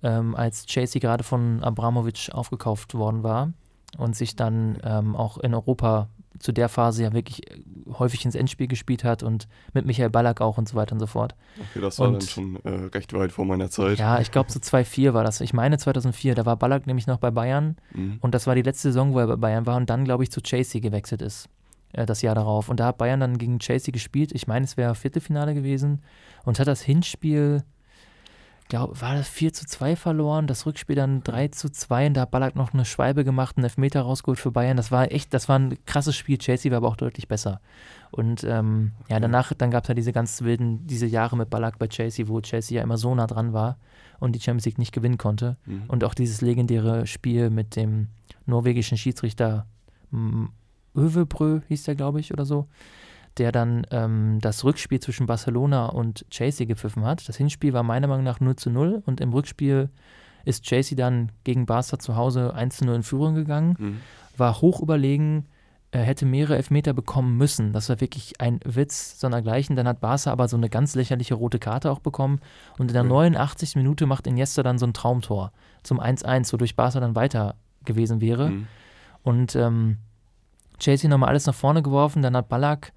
ähm, 0.03 0.35
als 0.35 0.65
Chelsea 0.67 0.99
gerade 1.01 1.23
von 1.23 1.63
Abramovic 1.63 2.29
aufgekauft 2.31 2.93
worden 2.93 3.23
war 3.23 3.51
und 3.97 4.15
sich 4.15 4.35
dann 4.35 4.77
ähm, 4.83 5.15
auch 5.15 5.37
in 5.39 5.53
Europa 5.55 6.07
zu 6.37 6.51
der 6.51 6.69
Phase 6.69 7.01
ja 7.01 7.13
wirklich 7.13 7.49
äh, 7.49 7.59
häufig 7.97 8.23
ins 8.23 8.35
Endspiel 8.35 8.67
gespielt 8.67 9.03
hat 9.03 9.23
und 9.23 9.47
mit 9.73 9.87
Michael 9.87 10.11
Ballack 10.11 10.39
auch 10.39 10.59
und 10.59 10.69
so 10.69 10.75
weiter 10.75 10.93
und 10.93 10.99
so 10.99 11.07
fort. 11.07 11.33
Okay, 11.71 11.81
das 11.81 11.97
war 11.97 12.09
Und- 12.09 12.13
dann 12.13 12.21
schon 12.21 12.55
äh, 12.63 12.69
recht 12.93 13.11
weit 13.13 13.31
vor 13.31 13.45
meiner 13.45 13.71
Zeit. 13.71 13.97
Ja, 13.97 14.19
ich 14.19 14.29
glaube 14.31 14.51
so 14.51 14.59
2-4 14.59 15.15
war 15.15 15.23
das. 15.23 15.41
Ich 15.41 15.53
meine 15.53 15.79
2004, 15.79 16.35
da 16.35 16.45
war 16.45 16.57
Ballack 16.57 16.85
nämlich 16.85 17.07
noch 17.07 17.17
bei 17.17 17.31
Bayern 17.31 17.75
Mhm. 17.95 18.17
und 18.21 18.35
das 18.35 18.45
war 18.45 18.53
die 18.53 18.61
letzte 18.61 18.89
Saison, 18.89 19.13
wo 19.15 19.19
er 19.19 19.25
bei 19.25 19.35
Bayern 19.37 19.65
war 19.65 19.77
und 19.77 19.89
dann, 19.89 20.03
glaube 20.05 20.21
ich, 20.21 20.31
zu 20.31 20.41
Chelsea 20.41 20.79
gewechselt 20.79 21.23
ist. 21.23 21.49
Äh, 21.97 22.05
das 22.05 22.21
Jahr 22.21 22.35
darauf. 22.35 22.69
Und 22.69 22.79
da 22.79 22.87
hat 22.87 22.97
Bayern 22.97 23.19
dann 23.19 23.37
gegen 23.37 23.59
Chelsea 23.59 23.91
gespielt. 23.91 24.31
Ich 24.31 24.47
meine, 24.47 24.65
es 24.65 24.77
wäre 24.77 24.95
Viertelfinale 24.95 25.53
gewesen. 25.53 26.01
Und 26.45 26.59
hat 26.59 26.67
das 26.67 26.81
Hinspiel, 26.81 27.63
glaub, 28.69 29.01
war 29.01 29.15
das 29.15 29.27
4 29.27 29.51
zu 29.51 29.65
2 29.65 29.95
verloren, 29.95 30.47
das 30.47 30.65
Rückspiel 30.65 30.95
dann 30.95 31.23
3 31.23 31.49
zu 31.49 31.69
2 31.69 32.07
und 32.07 32.13
da 32.13 32.21
hat 32.21 32.31
Ballack 32.31 32.55
noch 32.55 32.73
eine 32.73 32.85
Schwalbe 32.85 33.23
gemacht, 33.25 33.57
einen 33.57 33.65
Elfmeter 33.65 34.01
rausgeholt 34.01 34.39
für 34.39 34.51
Bayern. 34.51 34.77
Das 34.77 34.91
war 34.91 35.11
echt, 35.11 35.33
das 35.33 35.49
war 35.49 35.59
ein 35.59 35.77
krasses 35.85 36.15
Spiel. 36.15 36.37
Chelsea 36.37 36.71
war 36.71 36.77
aber 36.77 36.87
auch 36.87 36.95
deutlich 36.95 37.27
besser. 37.27 37.59
Und 38.11 38.43
ähm, 38.45 38.93
ja, 39.09 39.19
danach, 39.19 39.51
dann 39.53 39.71
gab 39.71 39.83
es 39.83 39.87
ja 39.89 39.95
diese 39.95 40.13
ganz 40.13 40.41
wilden, 40.41 40.85
diese 40.87 41.07
Jahre 41.07 41.35
mit 41.35 41.49
Ballack 41.49 41.79
bei 41.79 41.87
Chelsea, 41.87 42.27
wo 42.27 42.39
Chelsea 42.39 42.77
ja 42.77 42.83
immer 42.83 42.97
so 42.97 43.13
nah 43.13 43.27
dran 43.27 43.51
war 43.51 43.77
und 44.19 44.33
die 44.35 44.39
Champions 44.39 44.65
League 44.65 44.77
nicht 44.77 44.93
gewinnen 44.93 45.17
konnte. 45.17 45.57
Mhm. 45.65 45.83
Und 45.87 46.03
auch 46.03 46.13
dieses 46.13 46.41
legendäre 46.41 47.07
Spiel 47.07 47.49
mit 47.49 47.75
dem 47.75 48.07
norwegischen 48.45 48.97
Schiedsrichter 48.97 49.65
Övebrö 50.97 51.61
hieß 51.67 51.83
der, 51.83 51.95
glaube 51.95 52.19
ich, 52.19 52.33
oder 52.33 52.45
so. 52.45 52.67
der 53.37 53.51
dann 53.51 53.85
ähm, 53.91 54.39
das 54.41 54.63
Rückspiel 54.63 54.99
zwischen 54.99 55.27
Barcelona 55.27 55.85
und 55.87 56.25
Chelsea 56.31 56.65
gepfiffen 56.65 57.05
hat. 57.05 57.29
Das 57.29 57.37
Hinspiel 57.37 57.71
war 57.71 57.83
meiner 57.83 58.07
Meinung 58.07 58.23
nach 58.23 58.39
0 58.39 58.55
zu 58.55 58.71
0 58.71 59.03
und 59.05 59.21
im 59.21 59.31
Rückspiel 59.31 59.89
ist 60.43 60.63
Chelsea 60.63 60.97
dann 60.97 61.31
gegen 61.43 61.67
Barca 61.67 61.99
zu 61.99 62.15
Hause 62.15 62.55
1 62.55 62.77
zu 62.77 62.85
0 62.85 62.95
in 62.95 63.03
Führung 63.03 63.35
gegangen, 63.35 63.75
mhm. 63.77 63.97
war 64.37 64.59
hoch 64.61 64.81
überlegen, 64.81 65.45
äh, 65.91 65.99
hätte 65.99 66.25
mehrere 66.25 66.55
Elfmeter 66.55 66.93
bekommen 66.93 67.37
müssen. 67.37 67.73
Das 67.73 67.89
war 67.89 68.01
wirklich 68.01 68.41
ein 68.41 68.59
Witz 68.65 69.19
sondergleichen. 69.19 69.75
Dann 69.75 69.87
hat 69.87 69.99
Barca 69.99 70.31
aber 70.31 70.47
so 70.47 70.57
eine 70.57 70.69
ganz 70.69 70.95
lächerliche 70.95 71.33
rote 71.33 71.59
Karte 71.59 71.91
auch 71.91 71.99
bekommen 71.99 72.39
und 72.77 72.89
in 72.89 72.93
der 72.93 73.03
mhm. 73.03 73.09
89. 73.09 73.75
Minute 73.75 74.05
macht 74.05 74.27
Iniesta 74.27 74.63
dann 74.63 74.77
so 74.77 74.85
ein 74.85 74.93
Traumtor 74.93 75.51
zum 75.83 75.99
1-1, 75.99 76.51
wodurch 76.53 76.75
Barca 76.75 76.99
dann 76.99 77.15
weiter 77.15 77.55
gewesen 77.85 78.21
wäre. 78.21 78.49
Mhm. 78.49 78.67
Und 79.23 79.55
ähm, 79.55 79.97
Chelsea 80.79 81.09
nochmal 81.09 81.29
alles 81.29 81.45
nach 81.45 81.55
vorne 81.55 81.81
geworfen, 81.81 82.21
dann 82.21 82.35
hat 82.35 82.49
Ballack 82.49 82.93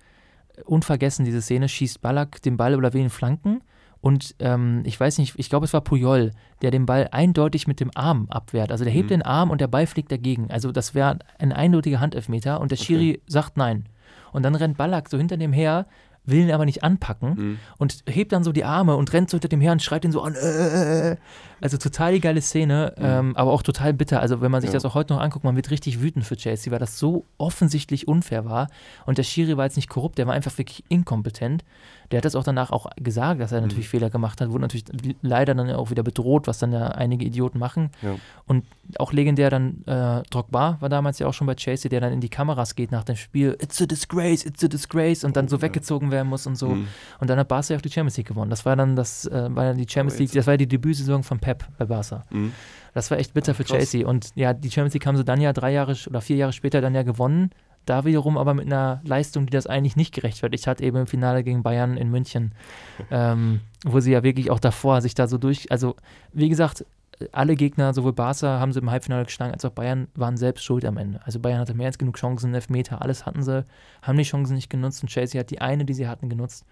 unvergessen 0.65 1.25
diese 1.25 1.43
Szene, 1.43 1.69
schießt 1.69 2.01
Ballack 2.01 2.43
den 2.43 2.57
Ball 2.57 2.75
über 2.75 2.93
wen 2.93 3.11
Flanken 3.11 3.63
und 4.01 4.35
ähm, 4.39 4.83
ich 4.85 4.99
weiß 4.99 5.19
nicht, 5.19 5.35
ich 5.37 5.51
glaube, 5.51 5.67
es 5.67 5.73
war 5.73 5.83
Puyol, 5.83 6.33
der 6.63 6.71
den 6.71 6.87
Ball 6.87 7.09
eindeutig 7.13 7.67
mit 7.67 7.81
dem 7.81 7.91
Arm 7.95 8.27
abwehrt. 8.31 8.73
Also 8.73 8.85
der 8.85 8.93
hebt 8.93 9.07
mhm. 9.07 9.15
den 9.15 9.23
Arm 9.23 9.51
und 9.51 9.61
der 9.61 9.69
Ball 9.69 9.87
fliegt 9.87 10.11
dagegen. 10.11 10.51
Also 10.51 10.73
das 10.73 10.95
wäre 10.95 11.19
ein 11.39 11.53
eindeutiger 11.53 12.01
Handelfmeter 12.01 12.61
und 12.61 12.71
der 12.71 12.77
Schiri 12.77 13.11
okay. 13.11 13.23
sagt 13.27 13.57
nein. 13.57 13.87
Und 14.33 14.43
dann 14.45 14.55
rennt 14.55 14.79
Ballack 14.79 15.09
so 15.09 15.19
hinter 15.19 15.37
dem 15.37 15.53
her, 15.53 15.87
will 16.25 16.41
ihn 16.41 16.53
aber 16.53 16.65
nicht 16.65 16.85
anpacken 16.85 17.35
mhm. 17.37 17.59
und 17.79 18.05
hebt 18.09 18.33
dann 18.33 18.45
so 18.45 18.53
die 18.53 18.65
Arme 18.65 18.97
und 18.97 19.13
rennt 19.13 19.31
so 19.31 19.37
hinter 19.37 19.49
dem 19.49 19.61
her 19.61 19.73
und 19.73 19.83
schreit 19.83 20.05
ihn 20.05 20.13
so 20.13 20.23
an. 20.23 20.35
Äh, 20.35 20.39
äh, 20.39 21.13
äh. 21.13 21.17
Also 21.61 21.77
total 21.77 22.13
die 22.13 22.21
geile 22.21 22.41
Szene, 22.41 22.95
mhm. 22.97 23.05
ähm, 23.05 23.37
aber 23.37 23.53
auch 23.53 23.63
total 23.63 23.93
bitter. 23.93 24.21
Also 24.21 24.41
wenn 24.41 24.51
man 24.51 24.61
sich 24.61 24.71
ja. 24.71 24.75
das 24.75 24.85
auch 24.85 24.95
heute 24.95 25.15
noch 25.15 25.21
anguckt, 25.21 25.45
man 25.45 25.57
wird 25.57 25.71
richtig 25.71 26.01
wütend 26.01 26.25
für 26.25 26.37
Chelsea, 26.37 26.73
weil 26.73 26.79
das 26.79 26.99
so 26.99 27.27
offensichtlich 27.39 28.09
unfair 28.09 28.45
war. 28.45 28.69
Und 29.07 29.19
der 29.19 29.25
Schiri 29.25 29.57
war 29.57 29.65
jetzt 29.65 29.77
nicht 29.77 29.89
korrupt, 29.89 30.19
der 30.19 30.27
war 30.27 30.35
einfach 30.35 30.57
wirklich 30.57 30.85
inkompetent. 30.89 31.65
Der 32.11 32.19
hat 32.19 32.25
das 32.25 32.35
auch 32.35 32.43
danach 32.43 32.71
auch 32.71 32.91
gesagt, 32.97 33.41
dass 33.41 33.53
er 33.53 33.61
natürlich 33.61 33.87
mhm. 33.87 33.91
Fehler 33.91 34.11
gemacht 34.11 34.41
hat, 34.41 34.51
wurde 34.51 34.63
natürlich 34.63 34.85
leider 35.23 35.55
dann 35.55 35.71
auch 35.71 35.91
wieder 35.91 36.03
bedroht, 36.03 36.47
was 36.47 36.59
dann 36.59 36.73
ja 36.73 36.89
einige 36.89 37.25
Idioten 37.25 37.59
machen. 37.59 37.91
Ja. 38.03 38.17
Und 38.47 38.65
auch 38.99 39.13
legendär 39.13 39.51
dann 39.51 39.85
äh, 39.87 40.23
Drogba 40.31 40.79
war 40.81 40.89
damals 40.89 41.21
ja 41.21 41.29
auch 41.29 41.35
schon 41.35 41.47
bei 41.47 41.55
Chelsea, 41.55 41.89
der 41.89 42.01
dann 42.01 42.13
in 42.13 42.21
die 42.21 42.29
Kameras 42.29 42.75
geht 42.75 42.91
nach 42.91 43.05
dem 43.05 43.17
Spiel, 43.17 43.57
it's 43.61 43.81
a 43.81 43.87
disgrace, 43.87 44.45
it's 44.45 44.65
a 44.65 44.69
disgrace 44.69 45.23
und 45.23 45.37
dann 45.37 45.47
so 45.47 45.63
weggezogen 45.63 46.11
werden 46.11 46.29
muss 46.29 46.47
und 46.47 46.57
so. 46.57 46.71
Mhm. 46.71 46.89
Und 47.21 47.31
dann 47.31 47.39
hat 47.39 47.49
Barca 47.49 47.75
ja 47.75 47.79
auch 47.79 47.83
die 47.83 47.91
Champions 47.91 48.17
League 48.17 48.29
gewonnen. 48.29 48.51
Das 48.51 48.67
war 48.67 48.75
dann 48.75 48.97
das, 48.97 49.27
äh, 49.27 49.55
war 49.55 49.65
dann 49.65 49.79
die 49.79 49.87
Champions 49.89 50.19
League, 50.19 50.33
das 50.33 50.47
war 50.47 50.57
die 50.57 50.67
Debütsaison 50.67 51.23
von 51.23 51.39
Pep 51.39 51.65
bei 51.79 51.85
Barca. 51.85 52.25
Mhm. 52.31 52.53
Das 52.93 53.11
war 53.11 53.19
echt 53.19 53.35
bitter 53.35 53.55
für 53.55 53.63
Krass. 53.63 53.77
Chelsea. 53.77 54.07
Und 54.07 54.31
ja, 54.35 54.53
die 54.53 54.71
Champions 54.71 54.95
League 54.95 55.07
haben 55.07 55.17
sie 55.17 55.25
dann 55.25 55.41
ja 55.41 55.53
drei 55.53 55.73
Jahre 55.73 55.97
oder 56.09 56.21
vier 56.21 56.37
Jahre 56.37 56.53
später 56.53 56.81
dann 56.81 56.95
ja 56.95 57.03
gewonnen 57.03 57.51
da 57.87 58.05
wiederum 58.05 58.39
aber 58.39 58.55
mit 58.55 58.67
einer 58.67 59.01
Leistung, 59.05 59.47
die 59.47 59.53
das 59.53 59.67
eigentlich 59.67 59.97
nicht 59.97 60.15
gerechtfertigt 60.15 60.67
hat, 60.67 60.81
eben 60.81 60.99
im 60.99 61.07
Finale 61.07 61.43
gegen 61.43 61.63
Bayern 61.63 61.97
in 61.97 62.11
München, 62.11 62.53
ähm, 63.11 63.61
wo 63.85 64.01
sie 64.01 64.13
ja 64.13 64.23
wirklich 64.23 64.51
auch 64.51 64.61
davor 64.61 65.01
sich 65.03 65.15
da 65.15 65.27
so 65.27 65.39
durch, 65.39 65.71
also 65.71 65.97
wie 66.33 66.49
gesagt, 66.49 66.85
alle 67.33 67.55
Gegner, 67.55 67.93
sowohl 67.93 68.13
Barca 68.13 68.61
haben 68.61 68.73
sie 68.73 68.81
im 68.81 68.91
Halbfinale 68.91 69.25
geschlagen, 69.25 69.53
als 69.53 69.65
auch 69.65 69.71
Bayern 69.71 70.09
waren 70.15 70.37
selbst 70.37 70.65
schuld 70.65 70.85
am 70.85 70.97
Ende. 70.97 71.21
Also 71.25 71.39
Bayern 71.39 71.61
hatte 71.61 71.75
mehr 71.75 71.89
als 71.89 71.99
genug 71.99 72.17
Chancen, 72.17 72.55
Elfmeter, 72.55 73.03
alles 73.03 73.27
hatten 73.27 73.43
sie, 73.43 73.67
haben 74.03 74.17
die 74.17 74.25
Chancen 74.25 74.55
nicht 74.55 74.71
genutzt 74.71 75.03
und 75.03 75.09
Chelsea 75.09 75.39
hat 75.39 75.51
die 75.51 75.61
eine, 75.61 75.85
die 75.85 75.95
sie 75.95 76.09
hatten, 76.09 76.29
genutzt 76.29 76.65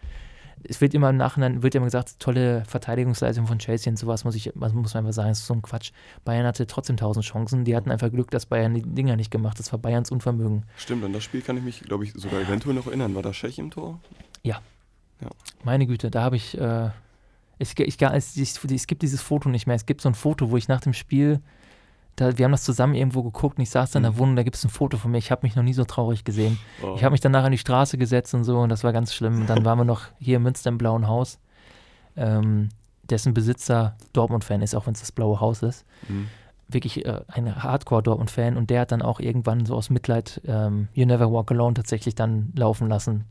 es 0.64 0.80
wird 0.80 0.94
immer 0.94 1.10
im 1.10 1.16
Nachhinein, 1.16 1.62
wird 1.62 1.74
ja 1.74 1.78
immer 1.78 1.86
gesagt, 1.86 2.18
tolle 2.18 2.64
Verteidigungsleistung 2.64 3.46
von 3.46 3.58
Chelsea 3.58 3.90
und 3.90 3.96
sowas, 3.96 4.24
muss, 4.24 4.34
ich, 4.34 4.54
muss 4.54 4.72
man 4.72 5.04
einfach 5.04 5.12
sagen, 5.12 5.28
das 5.28 5.40
ist 5.40 5.46
so 5.46 5.54
ein 5.54 5.62
Quatsch. 5.62 5.92
Bayern 6.24 6.46
hatte 6.46 6.66
trotzdem 6.66 6.96
tausend 6.96 7.24
Chancen, 7.24 7.64
die 7.64 7.76
hatten 7.76 7.90
einfach 7.90 8.10
Glück, 8.10 8.30
dass 8.30 8.46
Bayern 8.46 8.74
die 8.74 8.82
Dinger 8.82 9.16
nicht 9.16 9.30
gemacht 9.30 9.58
Das 9.58 9.72
war 9.72 9.78
Bayerns 9.78 10.10
Unvermögen. 10.10 10.64
Stimmt, 10.76 11.04
an 11.04 11.12
das 11.12 11.24
Spiel 11.24 11.42
kann 11.42 11.56
ich 11.56 11.62
mich, 11.62 11.80
glaube 11.82 12.04
ich, 12.04 12.12
sogar 12.14 12.40
eventuell 12.40 12.74
noch 12.74 12.86
erinnern. 12.86 13.14
War 13.14 13.22
da 13.22 13.32
Schech 13.32 13.58
im 13.58 13.70
Tor? 13.70 14.00
Ja. 14.42 14.60
ja. 15.20 15.28
Meine 15.64 15.86
Güte, 15.86 16.10
da 16.10 16.22
habe 16.22 16.36
ich, 16.36 16.58
äh, 16.58 16.90
ich, 17.58 17.78
ich, 17.78 18.00
es, 18.00 18.36
es 18.36 18.87
gibt 18.87 19.02
dieses 19.02 19.20
Foto 19.20 19.48
nicht 19.48 19.66
mehr. 19.66 19.76
Es 19.76 19.87
gibt 19.87 20.00
so 20.00 20.09
ein 20.09 20.14
Foto, 20.14 20.50
wo 20.50 20.56
ich 20.56 20.68
nach 20.68 20.80
dem 20.80 20.92
Spiel 20.92 21.40
da, 22.20 22.37
wir 22.37 22.44
haben 22.44 22.52
das 22.52 22.64
zusammen 22.64 22.94
irgendwo 22.94 23.22
geguckt 23.22 23.59
und 23.59 23.62
ich 23.62 23.70
saß 23.70 23.92
da 23.92 23.98
in 23.98 24.02
der 24.02 24.12
mhm. 24.12 24.18
Wohnung, 24.18 24.37
da 24.37 24.42
gibt 24.42 24.57
es 24.57 24.64
ein 24.64 24.70
Foto 24.70 24.96
von 24.96 25.11
mir. 25.11 25.18
Ich 25.18 25.31
habe 25.31 25.46
mich 25.46 25.57
noch 25.57 25.62
nie 25.62 25.72
so 25.72 25.85
traurig 25.85 26.24
gesehen. 26.24 26.59
Oh. 26.83 26.94
Ich 26.96 27.04
habe 27.04 27.12
mich 27.12 27.20
danach 27.20 27.44
an 27.44 27.52
die 27.52 27.59
Straße 27.59 27.96
gesetzt 27.98 28.35
und 28.35 28.44
so 28.44 28.59
und 28.59 28.68
das 28.68 28.85
war 28.85 28.92
ganz 28.92 29.14
schlimm. 29.14 29.40
Und 29.40 29.50
dann 29.50 29.64
waren 29.64 29.78
wir 29.78 29.85
noch 29.85 30.02
hier 30.18 30.37
in 30.37 30.42
Münster 30.42 30.68
im 30.68 30.78
Blauen 30.78 31.07
Haus, 31.07 31.38
ähm, 32.16 32.70
dessen 33.09 33.35
Besitzer 33.35 33.96
Dortmund-Fan 34.12 34.62
ist, 34.62 34.74
auch 34.74 34.87
wenn 34.87 34.94
es 34.94 35.00
das 35.00 35.12
Blaue 35.12 35.40
Haus 35.40 35.62
ist. 35.62 35.87
Mhm. 36.09 36.28
Wirklich 36.66 37.07
äh, 37.07 37.20
ein 37.28 37.62
Hardcore-Dortmund-Fan 37.62 38.57
und 38.57 38.70
der 38.70 38.83
hat 38.83 38.92
dann 38.92 39.02
auch 39.02 39.20
irgendwann 39.20 39.64
so 39.64 39.74
aus 39.74 39.88
Mitleid 39.88 40.40
ähm, 40.46 40.88
You 40.92 41.07
Never 41.07 41.33
Walk 41.33 41.50
Alone 41.52 41.74
tatsächlich 41.74 42.14
dann 42.14 42.52
laufen 42.54 42.88
lassen 42.88 43.24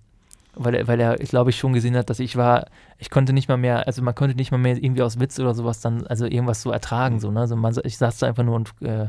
weil 0.58 0.76
er, 0.76 0.88
weil 0.88 1.00
er, 1.00 1.15
glaube 1.17 1.50
ich, 1.50 1.58
schon 1.58 1.74
gesehen 1.74 1.96
hat, 1.96 2.10
dass 2.10 2.20
ich 2.20 2.36
war, 2.36 2.67
ich 2.98 3.10
konnte 3.10 3.34
nicht 3.34 3.48
mal 3.48 3.58
mehr, 3.58 3.88
also 3.88 4.02
man 4.02 4.15
konnte 4.15 4.36
nicht 4.36 4.52
mal 4.52 4.58
mehr 4.58 4.76
irgendwie 4.76 5.02
aus 5.02 5.20
Witz 5.20 5.39
oder 5.39 5.54
sowas 5.54 5.80
dann, 5.82 6.06
also 6.08 6.26
irgendwas 6.26 6.62
so 6.62 6.72
ertragen, 6.72 7.15
mhm. 7.15 7.20
so, 7.20 7.32
ne? 7.32 7.41
Also 7.41 7.56
man, 7.56 7.76
ich 7.84 7.98
saß 7.98 8.17
da 8.20 8.28
einfach 8.28 8.43
nur 8.43 8.56
und 8.56 8.74
äh, 8.82 9.08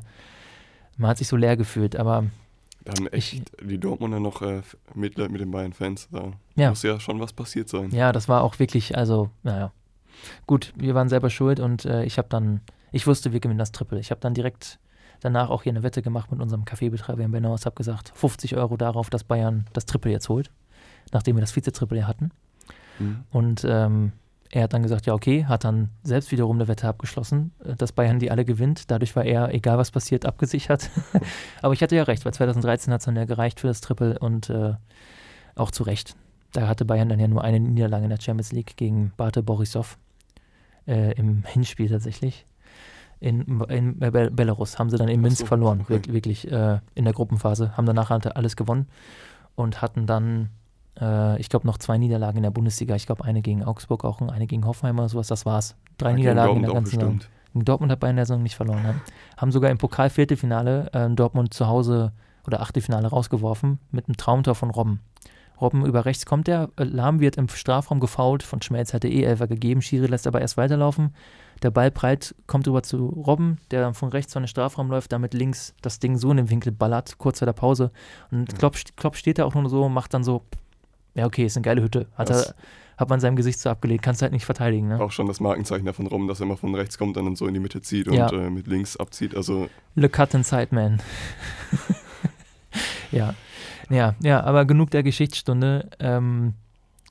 man 0.96 1.10
hat 1.10 1.18
sich 1.18 1.28
so 1.28 1.36
leer 1.36 1.56
gefühlt, 1.56 1.96
aber. 1.96 2.26
Da 2.84 2.92
haben 2.92 3.06
echt 3.08 3.32
ich, 3.32 3.42
die 3.62 3.78
Dortmunder 3.78 4.20
noch 4.20 4.42
äh, 4.42 4.62
Mitleid 4.94 5.30
mit 5.30 5.40
den 5.40 5.50
Bayern-Fans. 5.50 6.08
Da 6.10 6.32
ja. 6.56 6.70
muss 6.70 6.82
ja 6.82 6.98
schon 7.00 7.20
was 7.20 7.32
passiert 7.32 7.68
sein. 7.68 7.90
Ja, 7.90 8.12
das 8.12 8.28
war 8.28 8.42
auch 8.42 8.58
wirklich, 8.58 8.96
also, 8.96 9.30
naja. 9.42 9.72
Gut, 10.46 10.72
wir 10.76 10.94
waren 10.94 11.08
selber 11.08 11.30
schuld 11.30 11.60
und 11.60 11.84
äh, 11.84 12.04
ich 12.04 12.18
habe 12.18 12.28
dann, 12.28 12.60
ich 12.90 13.06
wusste, 13.06 13.32
wir 13.32 13.40
gewinnen 13.40 13.58
das 13.58 13.72
Triple. 13.72 14.00
Ich 14.00 14.10
habe 14.10 14.20
dann 14.20 14.34
direkt 14.34 14.78
danach 15.20 15.50
auch 15.50 15.62
hier 15.62 15.72
eine 15.72 15.82
Wette 15.82 16.02
gemacht 16.02 16.30
mit 16.30 16.40
unserem 16.40 16.64
Kaffeebetreiber 16.64 17.22
in 17.22 17.30
Benau. 17.30 17.54
Ich 17.54 17.66
habe 17.66 17.76
gesagt, 17.76 18.12
50 18.14 18.56
Euro 18.56 18.76
darauf, 18.76 19.10
dass 19.10 19.22
Bayern 19.22 19.66
das 19.72 19.86
Triple 19.86 20.10
jetzt 20.10 20.28
holt 20.28 20.50
nachdem 21.12 21.36
wir 21.36 21.40
das 21.40 21.52
Vize-Triple 21.52 22.06
hatten. 22.06 22.30
Mhm. 22.98 23.24
Und 23.30 23.64
ähm, 23.68 24.12
er 24.50 24.62
hat 24.62 24.72
dann 24.72 24.82
gesagt, 24.82 25.06
ja, 25.06 25.14
okay, 25.14 25.44
hat 25.44 25.64
dann 25.64 25.90
selbst 26.02 26.30
wiederum 26.32 26.56
eine 26.56 26.68
Wette 26.68 26.88
abgeschlossen, 26.88 27.52
äh, 27.64 27.74
dass 27.74 27.92
Bayern 27.92 28.18
die 28.18 28.30
alle 28.30 28.44
gewinnt. 28.44 28.90
Dadurch 28.90 29.14
war 29.16 29.24
er, 29.24 29.54
egal 29.54 29.78
was 29.78 29.90
passiert, 29.90 30.24
abgesichert. 30.26 30.90
Aber 31.62 31.74
ich 31.74 31.82
hatte 31.82 31.96
ja 31.96 32.04
recht, 32.04 32.24
weil 32.24 32.32
2013 32.32 32.92
hat 32.92 33.00
es 33.00 33.04
dann 33.04 33.16
ja 33.16 33.24
gereicht 33.24 33.60
für 33.60 33.66
das 33.66 33.80
Triple 33.80 34.18
und 34.18 34.50
äh, 34.50 34.74
auch 35.54 35.70
zu 35.70 35.82
Recht. 35.82 36.16
Da 36.52 36.66
hatte 36.66 36.84
Bayern 36.84 37.08
dann 37.08 37.20
ja 37.20 37.28
nur 37.28 37.44
eine 37.44 37.60
Niederlage 37.60 38.04
in 38.04 38.10
der 38.10 38.20
Champions 38.20 38.52
League 38.52 38.76
gegen 38.76 39.12
Bate 39.16 39.42
Borisov 39.42 39.98
äh, 40.86 41.12
im 41.12 41.44
Hinspiel 41.44 41.90
tatsächlich. 41.90 42.46
In, 43.20 43.60
in 43.68 43.98
Belarus 43.98 44.78
haben 44.78 44.90
sie 44.90 44.96
dann 44.96 45.08
in 45.08 45.20
Minsk 45.20 45.40
so, 45.40 45.46
verloren, 45.46 45.80
okay. 45.80 46.00
wirklich 46.06 46.50
äh, 46.50 46.78
in 46.94 47.04
der 47.04 47.12
Gruppenphase. 47.12 47.76
Haben 47.76 47.84
danach 47.84 48.10
alles 48.10 48.54
gewonnen 48.54 48.86
und 49.56 49.82
hatten 49.82 50.06
dann 50.06 50.50
äh, 51.00 51.40
ich 51.40 51.48
glaube, 51.48 51.66
noch 51.66 51.78
zwei 51.78 51.98
Niederlagen 51.98 52.38
in 52.38 52.42
der 52.42 52.50
Bundesliga. 52.50 52.94
Ich 52.94 53.06
glaube, 53.06 53.24
eine 53.24 53.42
gegen 53.42 53.64
Augsburg, 53.64 54.04
auch 54.04 54.20
eine 54.20 54.46
gegen 54.46 54.66
Hoffenheim 54.66 54.98
oder 54.98 55.08
sowas. 55.08 55.28
Das 55.28 55.46
war's. 55.46 55.76
Drei 55.96 56.10
ja, 56.10 56.16
Niederlagen 56.16 56.56
in 56.56 56.62
der 56.62 56.72
ganzen 56.72 57.00
Saison. 57.00 57.20
Dortmund 57.54 57.90
hat 57.90 58.00
Bayern 58.00 58.16
der 58.16 58.26
Saison 58.26 58.42
nicht 58.42 58.56
verloren. 58.56 58.82
Ne? 58.82 58.94
Haben 59.36 59.52
sogar 59.52 59.70
im 59.70 59.78
Pokal-Viertelfinale 59.78 60.90
äh, 60.92 61.10
Dortmund 61.10 61.54
zu 61.54 61.66
Hause 61.66 62.12
oder 62.46 62.60
Achtelfinale 62.60 63.08
rausgeworfen 63.08 63.78
mit 63.90 64.06
einem 64.06 64.16
Traumtor 64.16 64.54
von 64.54 64.70
Robben. 64.70 65.00
Robben 65.60 65.84
über 65.84 66.04
rechts 66.04 66.24
kommt 66.24 66.46
der, 66.46 66.70
äh, 66.76 66.84
Lahm 66.84 67.20
wird 67.20 67.36
im 67.36 67.48
Strafraum 67.48 68.00
gefault, 68.00 68.42
von 68.42 68.62
Schmelz 68.62 68.94
hatte 68.94 69.08
eh 69.08 69.24
Elfer 69.24 69.48
gegeben, 69.48 69.82
Schiri 69.82 70.06
lässt 70.06 70.26
aber 70.26 70.40
erst 70.40 70.56
weiterlaufen. 70.56 71.14
Der 71.62 71.70
Ball 71.70 71.90
breit 71.90 72.34
kommt 72.46 72.68
über 72.68 72.84
zu 72.84 73.06
Robben, 73.06 73.58
der 73.72 73.80
dann 73.82 73.94
von 73.94 74.10
rechts 74.10 74.32
von 74.32 74.44
den 74.44 74.48
Strafraum 74.48 74.88
läuft, 74.88 75.10
damit 75.12 75.34
links 75.34 75.74
das 75.82 75.98
Ding 75.98 76.16
so 76.16 76.30
in 76.30 76.36
den 76.36 76.50
Winkel 76.50 76.70
ballert, 76.70 77.18
kurz 77.18 77.40
vor 77.40 77.46
der 77.46 77.52
Pause. 77.52 77.90
Und 78.30 78.56
Klopp, 78.56 78.76
Klopp 78.96 79.16
steht 79.16 79.38
da 79.38 79.44
auch 79.44 79.54
nur 79.54 79.68
so, 79.68 79.88
macht 79.88 80.14
dann 80.14 80.22
so 80.22 80.42
ja, 81.14 81.26
okay, 81.26 81.44
ist 81.44 81.56
eine 81.56 81.64
geile 81.64 81.82
Hütte. 81.82 82.06
Hat, 82.16 82.30
er, 82.30 82.54
hat 82.96 83.08
man 83.08 83.20
seinem 83.20 83.36
Gesicht 83.36 83.58
so 83.58 83.70
abgelegt, 83.70 84.02
kannst 84.02 84.22
halt 84.22 84.32
nicht 84.32 84.44
verteidigen. 84.44 84.88
Ne? 84.88 85.00
Auch 85.00 85.12
schon 85.12 85.26
das 85.26 85.40
Markenzeichen 85.40 85.86
davon 85.86 86.06
rum, 86.06 86.28
dass 86.28 86.40
er 86.40 86.44
immer 86.44 86.56
von 86.56 86.74
rechts 86.74 86.98
kommt 86.98 87.16
und 87.16 87.24
dann 87.24 87.36
so 87.36 87.46
in 87.46 87.54
die 87.54 87.60
Mitte 87.60 87.80
zieht 87.80 88.06
ja. 88.12 88.28
und 88.28 88.38
äh, 88.38 88.50
mit 88.50 88.66
links 88.66 88.96
abzieht. 88.96 89.34
Also 89.34 89.68
Le 89.94 90.08
Cut 90.08 90.34
Inside 90.34 90.68
Man. 90.70 91.00
ja. 93.10 93.34
ja, 93.90 94.14
ja, 94.20 94.42
aber 94.42 94.64
genug 94.64 94.90
der 94.90 95.02
Geschichtsstunde. 95.02 95.90
Ähm, 96.00 96.54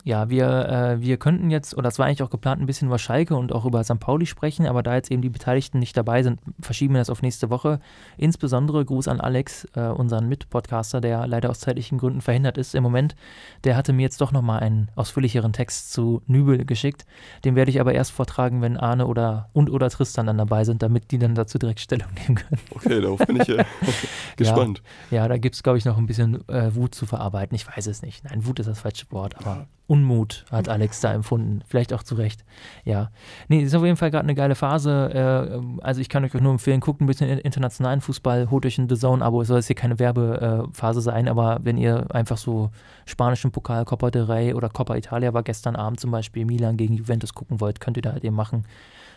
ja, 0.04 0.30
wir, 0.30 0.68
äh, 0.68 1.00
wir 1.00 1.16
könnten 1.16 1.50
jetzt, 1.50 1.76
oder 1.76 1.88
es 1.88 1.98
war 1.98 2.06
eigentlich 2.06 2.22
auch 2.22 2.30
geplant, 2.30 2.60
ein 2.60 2.66
bisschen 2.66 2.88
über 2.88 2.98
Schalke 2.98 3.36
und 3.36 3.52
auch 3.52 3.64
über 3.64 3.82
St. 3.84 4.00
Pauli 4.00 4.26
sprechen, 4.26 4.66
aber 4.66 4.82
da 4.82 4.94
jetzt 4.94 5.10
eben 5.10 5.22
die 5.22 5.28
Beteiligten 5.28 5.78
nicht 5.78 5.96
dabei 5.96 6.22
sind, 6.22 6.40
verschieben 6.60 6.94
wir 6.94 7.00
das 7.00 7.10
auf 7.10 7.22
nächste 7.22 7.50
Woche. 7.50 7.80
Insbesondere 8.16 8.84
Gruß 8.84 9.08
an 9.08 9.20
Alex, 9.20 9.66
äh, 9.74 9.88
unseren 9.88 10.28
Mitpodcaster, 10.28 11.00
der 11.00 11.26
leider 11.26 11.50
aus 11.50 11.60
zeitlichen 11.60 11.98
Gründen 11.98 12.20
verhindert 12.20 12.58
ist 12.58 12.74
im 12.74 12.82
Moment. 12.82 13.16
Der 13.64 13.76
hatte 13.76 13.92
mir 13.92 14.02
jetzt 14.02 14.20
doch 14.20 14.32
nochmal 14.32 14.60
einen 14.60 14.88
ausführlicheren 14.94 15.52
Text 15.52 15.92
zu 15.92 16.22
Nübel 16.26 16.64
geschickt. 16.64 17.04
Den 17.44 17.54
werde 17.56 17.70
ich 17.70 17.80
aber 17.80 17.92
erst 17.92 18.12
vortragen, 18.12 18.62
wenn 18.62 18.76
Arne 18.76 19.06
oder 19.06 19.50
und 19.52 19.70
oder 19.70 19.90
Tristan 19.90 20.26
dann 20.26 20.38
dabei 20.38 20.64
sind, 20.64 20.82
damit 20.82 21.10
die 21.10 21.18
dann 21.18 21.34
dazu 21.34 21.58
direkt 21.58 21.80
Stellung 21.80 22.08
nehmen 22.14 22.36
können. 22.36 22.60
Okay, 22.74 23.00
darauf 23.00 23.18
bin 23.20 23.40
ich 23.40 23.48
äh, 23.48 23.64
gespannt. 24.36 24.82
Ja, 25.10 25.18
ja, 25.18 25.28
da 25.28 25.36
gibt 25.36 25.54
es, 25.56 25.62
glaube 25.62 25.78
ich, 25.78 25.84
noch 25.84 25.98
ein 25.98 26.06
bisschen 26.06 26.48
äh, 26.48 26.74
Wut 26.74 26.94
zu 26.94 27.06
verarbeiten. 27.06 27.54
Ich 27.54 27.66
weiß 27.66 27.86
es 27.86 28.02
nicht. 28.02 28.24
Nein, 28.24 28.46
Wut 28.46 28.60
ist 28.60 28.66
das 28.66 28.80
falsche 28.80 29.06
Wort, 29.10 29.36
aber. 29.38 29.66
Unmut 29.98 30.44
hat 30.50 30.68
Alex 30.68 31.00
da 31.00 31.12
empfunden. 31.12 31.62
Vielleicht 31.66 31.92
auch 31.92 32.02
zu 32.02 32.14
Recht. 32.14 32.44
Ja. 32.84 33.10
Nee, 33.48 33.62
ist 33.62 33.74
auf 33.74 33.84
jeden 33.84 33.96
Fall 33.96 34.10
gerade 34.10 34.24
eine 34.24 34.34
geile 34.34 34.54
Phase. 34.54 35.10
Äh, 35.12 35.82
also 35.82 36.00
ich 36.00 36.08
kann 36.08 36.24
euch 36.24 36.34
nur 36.34 36.52
empfehlen, 36.52 36.80
guckt 36.80 37.00
ein 37.00 37.06
bisschen 37.06 37.28
internationalen 37.28 38.00
Fußball, 38.00 38.50
holt 38.50 38.64
euch 38.64 38.78
ein 38.78 38.88
The 38.88 38.96
Zone-Abo. 38.96 39.42
Es 39.42 39.48
soll 39.48 39.58
jetzt 39.58 39.66
hier 39.66 39.76
keine 39.76 39.98
Werbephase 39.98 41.00
sein, 41.00 41.28
aber 41.28 41.58
wenn 41.62 41.76
ihr 41.76 42.06
einfach 42.14 42.36
so 42.36 42.70
spanischen 43.06 43.50
Pokal, 43.50 43.84
Copa 43.84 44.10
del 44.10 44.24
Rey 44.24 44.54
oder 44.54 44.68
Copa 44.68 44.96
Italia 44.96 45.34
war 45.34 45.42
gestern 45.42 45.76
Abend 45.76 46.00
zum 46.00 46.10
Beispiel 46.10 46.44
Milan 46.44 46.76
gegen 46.76 46.94
Juventus 46.94 47.34
gucken 47.34 47.60
wollt, 47.60 47.80
könnt 47.80 47.96
ihr 47.96 48.02
da 48.02 48.12
halt 48.12 48.24
eben 48.24 48.36
machen. 48.36 48.64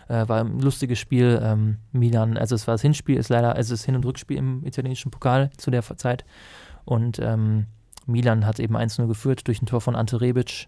Äh, 0.08 0.28
war 0.28 0.42
ein 0.42 0.60
lustiges 0.60 1.00
Spiel. 1.00 1.40
Ähm, 1.44 1.78
Milan, 1.92 2.38
also 2.38 2.56
es 2.56 2.68
war 2.68 2.74
das 2.74 2.82
Hinspiel, 2.82 3.18
ist 3.18 3.30
leider, 3.30 3.56
also 3.56 3.74
es 3.74 3.82
ist 3.82 3.86
Hin- 3.86 3.96
und 3.96 4.06
Rückspiel 4.06 4.38
im 4.38 4.66
italienischen 4.66 5.12
Pokal 5.12 5.52
zu 5.58 5.72
der 5.72 5.84
Zeit. 5.98 6.26
Und 6.86 7.20
ähm, 7.20 7.68
Milan 8.06 8.46
hat 8.46 8.60
eben 8.60 8.76
1-0 8.76 9.08
geführt 9.08 9.48
durch 9.48 9.62
ein 9.62 9.66
Tor 9.66 9.82
von 9.82 9.96
Ante 9.96 10.22
Rebic. 10.22 10.68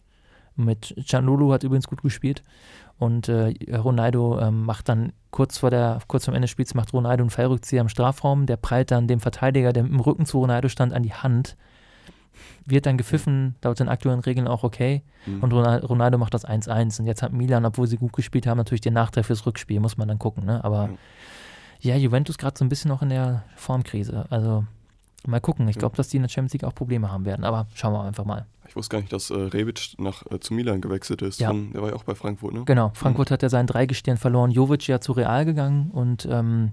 Mit 0.56 0.96
Cianolo 1.04 1.52
hat 1.52 1.64
übrigens 1.64 1.88
gut 1.88 2.04
gespielt. 2.04 2.44
Und 3.00 3.28
äh, 3.28 3.54
Ronaldo 3.76 4.40
ähm, 4.40 4.64
macht 4.66 4.88
dann 4.88 5.14
kurz 5.32 5.58
vor 5.58 5.72
der, 5.72 6.00
kurz 6.08 6.26
vor 6.26 6.34
Ende 6.34 6.46
des 6.46 6.52
Spiels 6.52 6.76
macht 6.76 6.94
Ronaldo 6.94 7.24
einen 7.24 7.32
Fallrückzieher 7.32 7.82
im 7.82 7.90
Strafraum. 7.90 8.46
Der 8.46 8.58
prallt 8.58 8.92
dann 8.92 9.08
dem 9.08 9.20
Verteidiger, 9.20 9.74
der 9.74 9.84
im 9.84 10.00
Rücken 10.00 10.26
zu 10.26 10.40
Ronaldo 10.40 10.70
stand, 10.70 10.94
an 10.94 11.04
die 11.04 11.14
Hand. 11.14 11.58
Wird 12.66 12.86
dann 12.86 12.98
gepfiffen, 12.98 13.56
laut 13.64 13.80
den 13.80 13.90
aktuellen 13.90 14.20
Regeln 14.20 14.48
auch 14.48 14.64
okay. 14.64 15.04
Mhm. 15.26 15.44
Und 15.44 15.54
Ronaldo 15.54 16.18
macht 16.18 16.34
das 16.34 16.48
1-1. 16.48 17.00
Und 17.00 17.08
jetzt 17.08 17.24
hat 17.24 17.34
Milan, 17.34 17.66
obwohl 17.66 17.88
sie 17.88 17.98
gut 17.98 18.14
gespielt 18.14 18.46
haben, 18.48 18.58
natürlich 18.58 18.82
den 18.82 18.94
Nachteil 18.94 19.24
fürs 19.24 19.46
Rückspiel, 19.46 19.80
muss 19.80 19.98
man 19.98 20.08
dann 20.08 20.20
gucken. 20.20 20.46
Ne? 20.46 20.64
Aber 20.64 20.90
ja, 21.82 21.96
Juventus 21.96 22.38
gerade 22.38 22.58
so 22.58 22.64
ein 22.64 22.70
bisschen 22.70 22.90
noch 22.90 23.02
in 23.02 23.10
der 23.10 23.44
Formkrise. 23.56 24.26
Also 24.30 24.66
Mal 25.26 25.40
gucken. 25.40 25.68
Ich 25.70 25.78
glaube, 25.78 25.96
dass 25.96 26.10
die 26.10 26.18
in 26.18 26.24
der 26.24 26.30
Champions 26.30 26.54
League 26.54 26.64
auch 26.66 26.76
Probleme 26.76 27.12
haben 27.12 27.26
werden. 27.26 27.46
Aber 27.46 27.68
schauen 27.74 27.94
wir 27.94 28.04
einfach 28.04 28.26
mal. 28.26 28.46
Ich 28.68 28.76
wusste 28.76 28.94
gar 28.94 29.00
nicht, 29.00 29.14
dass 29.14 29.30
äh, 29.30 29.36
Rebic 29.36 29.96
nach, 29.98 30.24
äh, 30.32 30.40
zu 30.40 30.54
Milan 30.54 30.82
gewechselt 30.82 31.22
ist. 31.22 31.40
Ja. 31.40 31.50
Von, 31.50 31.72
der 31.72 31.82
war 31.82 31.90
ja 31.90 31.96
auch 31.96 32.04
bei 32.04 32.16
Frankfurt, 32.16 32.54
ne? 32.54 32.64
Genau. 32.66 32.92
Frankfurt 32.94 33.30
mhm. 33.30 33.34
hat 33.34 33.44
ja 33.44 33.50
seinen 33.50 33.68
Dreigestirn 33.68 34.18
verloren. 34.18 34.52
Jovic 34.52 34.88
ja 34.88 35.00
zu 35.00 35.14
Real 35.14 35.46
gegangen 35.46 35.92
und 35.92 36.28
ähm, 36.30 36.72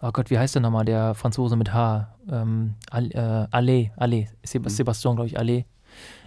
oh 0.00 0.10
Gott, 0.12 0.30
wie 0.30 0.38
heißt 0.38 0.54
der 0.54 0.62
nochmal, 0.62 0.84
der 0.84 1.14
Franzose 1.14 1.56
mit 1.56 1.72
H? 1.72 2.14
Ähm, 2.30 2.74
äh, 2.90 2.96
Allé, 2.96 3.90
Allé, 3.96 4.28
mhm. 4.28 4.68
Sebastian, 4.68 5.16
glaube 5.16 5.26
ich, 5.28 5.38
Allé, 5.38 5.64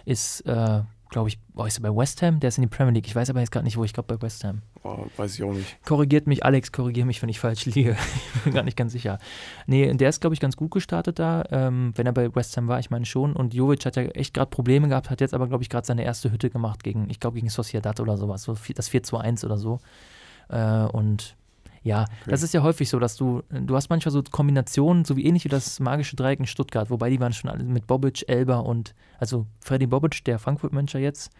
ist 0.04 0.42
äh, 0.42 0.82
glaube 1.10 1.28
ich, 1.28 1.38
oh, 1.54 1.64
ist 1.64 1.78
er 1.78 1.82
bei 1.82 1.96
West 1.96 2.22
Ham? 2.22 2.40
Der 2.40 2.48
ist 2.48 2.58
in 2.58 2.62
die 2.62 2.68
Premier 2.68 2.92
League. 2.92 3.06
Ich 3.06 3.14
weiß 3.14 3.30
aber 3.30 3.40
jetzt 3.40 3.50
gerade 3.50 3.64
nicht, 3.64 3.76
wo. 3.76 3.84
Ich 3.84 3.92
glaube 3.92 4.16
bei 4.16 4.22
West 4.22 4.44
Ham. 4.44 4.62
Oh, 4.82 5.06
weiß 5.16 5.34
ich 5.34 5.42
auch 5.42 5.52
nicht. 5.52 5.82
Korrigiert 5.84 6.26
mich, 6.26 6.44
Alex, 6.44 6.72
korrigiere 6.72 7.06
mich, 7.06 7.22
wenn 7.22 7.28
ich 7.28 7.40
falsch 7.40 7.66
liege. 7.66 7.96
ich 8.34 8.42
bin 8.42 8.52
gar 8.52 8.62
nicht 8.62 8.76
ganz 8.76 8.92
sicher. 8.92 9.18
Nee, 9.66 9.92
der 9.94 10.08
ist, 10.08 10.20
glaube 10.20 10.34
ich, 10.34 10.40
ganz 10.40 10.56
gut 10.56 10.70
gestartet 10.70 11.18
da, 11.18 11.44
ähm, 11.50 11.92
wenn 11.96 12.06
er 12.06 12.12
bei 12.12 12.34
West 12.34 12.56
Ham 12.56 12.68
war, 12.68 12.78
ich 12.78 12.90
meine 12.90 13.06
schon. 13.06 13.34
Und 13.34 13.54
Jovic 13.54 13.84
hat 13.86 13.96
ja 13.96 14.02
echt 14.02 14.34
gerade 14.34 14.50
Probleme 14.50 14.88
gehabt, 14.88 15.10
hat 15.10 15.20
jetzt 15.20 15.34
aber, 15.34 15.48
glaube 15.48 15.62
ich, 15.62 15.70
gerade 15.70 15.86
seine 15.86 16.04
erste 16.04 16.30
Hütte 16.30 16.50
gemacht 16.50 16.82
gegen, 16.82 17.08
ich 17.10 17.20
glaube, 17.20 17.36
gegen 17.36 17.48
Sociedad 17.48 17.98
oder 18.00 18.16
sowas. 18.16 18.42
So 18.42 18.54
das 18.54 18.90
4-2-1 18.90 19.44
oder 19.44 19.58
so. 19.58 19.80
Äh, 20.48 20.84
und 20.86 21.36
ja, 21.86 22.02
okay. 22.02 22.30
das 22.30 22.42
ist 22.42 22.52
ja 22.52 22.62
häufig 22.62 22.88
so, 22.88 22.98
dass 22.98 23.16
du, 23.16 23.42
du 23.48 23.76
hast 23.76 23.90
manchmal 23.90 24.12
so 24.12 24.22
Kombinationen, 24.22 25.04
so 25.04 25.16
wie 25.16 25.24
ähnlich 25.24 25.44
wie 25.44 25.48
das 25.48 25.78
magische 25.78 26.16
Dreieck 26.16 26.40
in 26.40 26.46
Stuttgart, 26.46 26.90
wobei 26.90 27.10
die 27.10 27.20
waren 27.20 27.32
schon 27.32 27.48
alle 27.48 27.62
mit 27.62 27.86
Bobic, 27.86 28.28
Elber 28.28 28.64
und, 28.64 28.94
also 29.18 29.46
Freddy 29.60 29.86
Bobic, 29.86 30.24
der 30.24 30.40
Frankfurt-Manager 30.40 30.98
jetzt, 30.98 31.30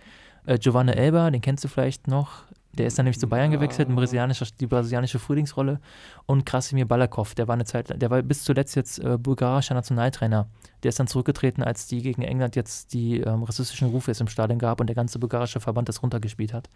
äh, 0.46 0.56
Giovanni 0.58 0.92
Elber, 0.92 1.30
den 1.32 1.40
kennst 1.40 1.64
du 1.64 1.68
vielleicht 1.68 2.06
noch, 2.06 2.44
der 2.78 2.86
ist 2.86 2.98
dann 2.98 3.04
nämlich 3.04 3.18
zu 3.18 3.28
Bayern 3.28 3.50
gewechselt, 3.50 3.88
brasilianische, 3.88 4.46
die 4.58 4.66
brasilianische 4.66 5.18
Frühlingsrolle. 5.18 5.80
Und 6.26 6.44
Krasimir 6.44 6.86
Balakov, 6.86 7.34
der 7.34 7.48
war 7.48 7.54
eine 7.54 7.64
Zeit, 7.64 8.00
der 8.00 8.10
war 8.10 8.22
bis 8.22 8.44
zuletzt 8.44 8.76
jetzt 8.76 8.98
äh, 8.98 9.16
bulgarischer 9.18 9.74
Nationaltrainer. 9.74 10.48
Der 10.82 10.88
ist 10.90 10.98
dann 10.98 11.06
zurückgetreten, 11.06 11.62
als 11.62 11.86
die 11.86 12.02
gegen 12.02 12.22
England 12.22 12.54
jetzt 12.54 12.92
die 12.92 13.20
ähm, 13.20 13.42
rassistischen 13.42 13.88
Rufe 13.88 14.10
jetzt 14.10 14.20
im 14.20 14.28
Stadion 14.28 14.58
gab 14.58 14.80
und 14.80 14.86
der 14.88 14.94
ganze 14.94 15.18
bulgarische 15.18 15.60
Verband 15.60 15.88
das 15.88 16.02
runtergespielt 16.02 16.52
hat. 16.52 16.68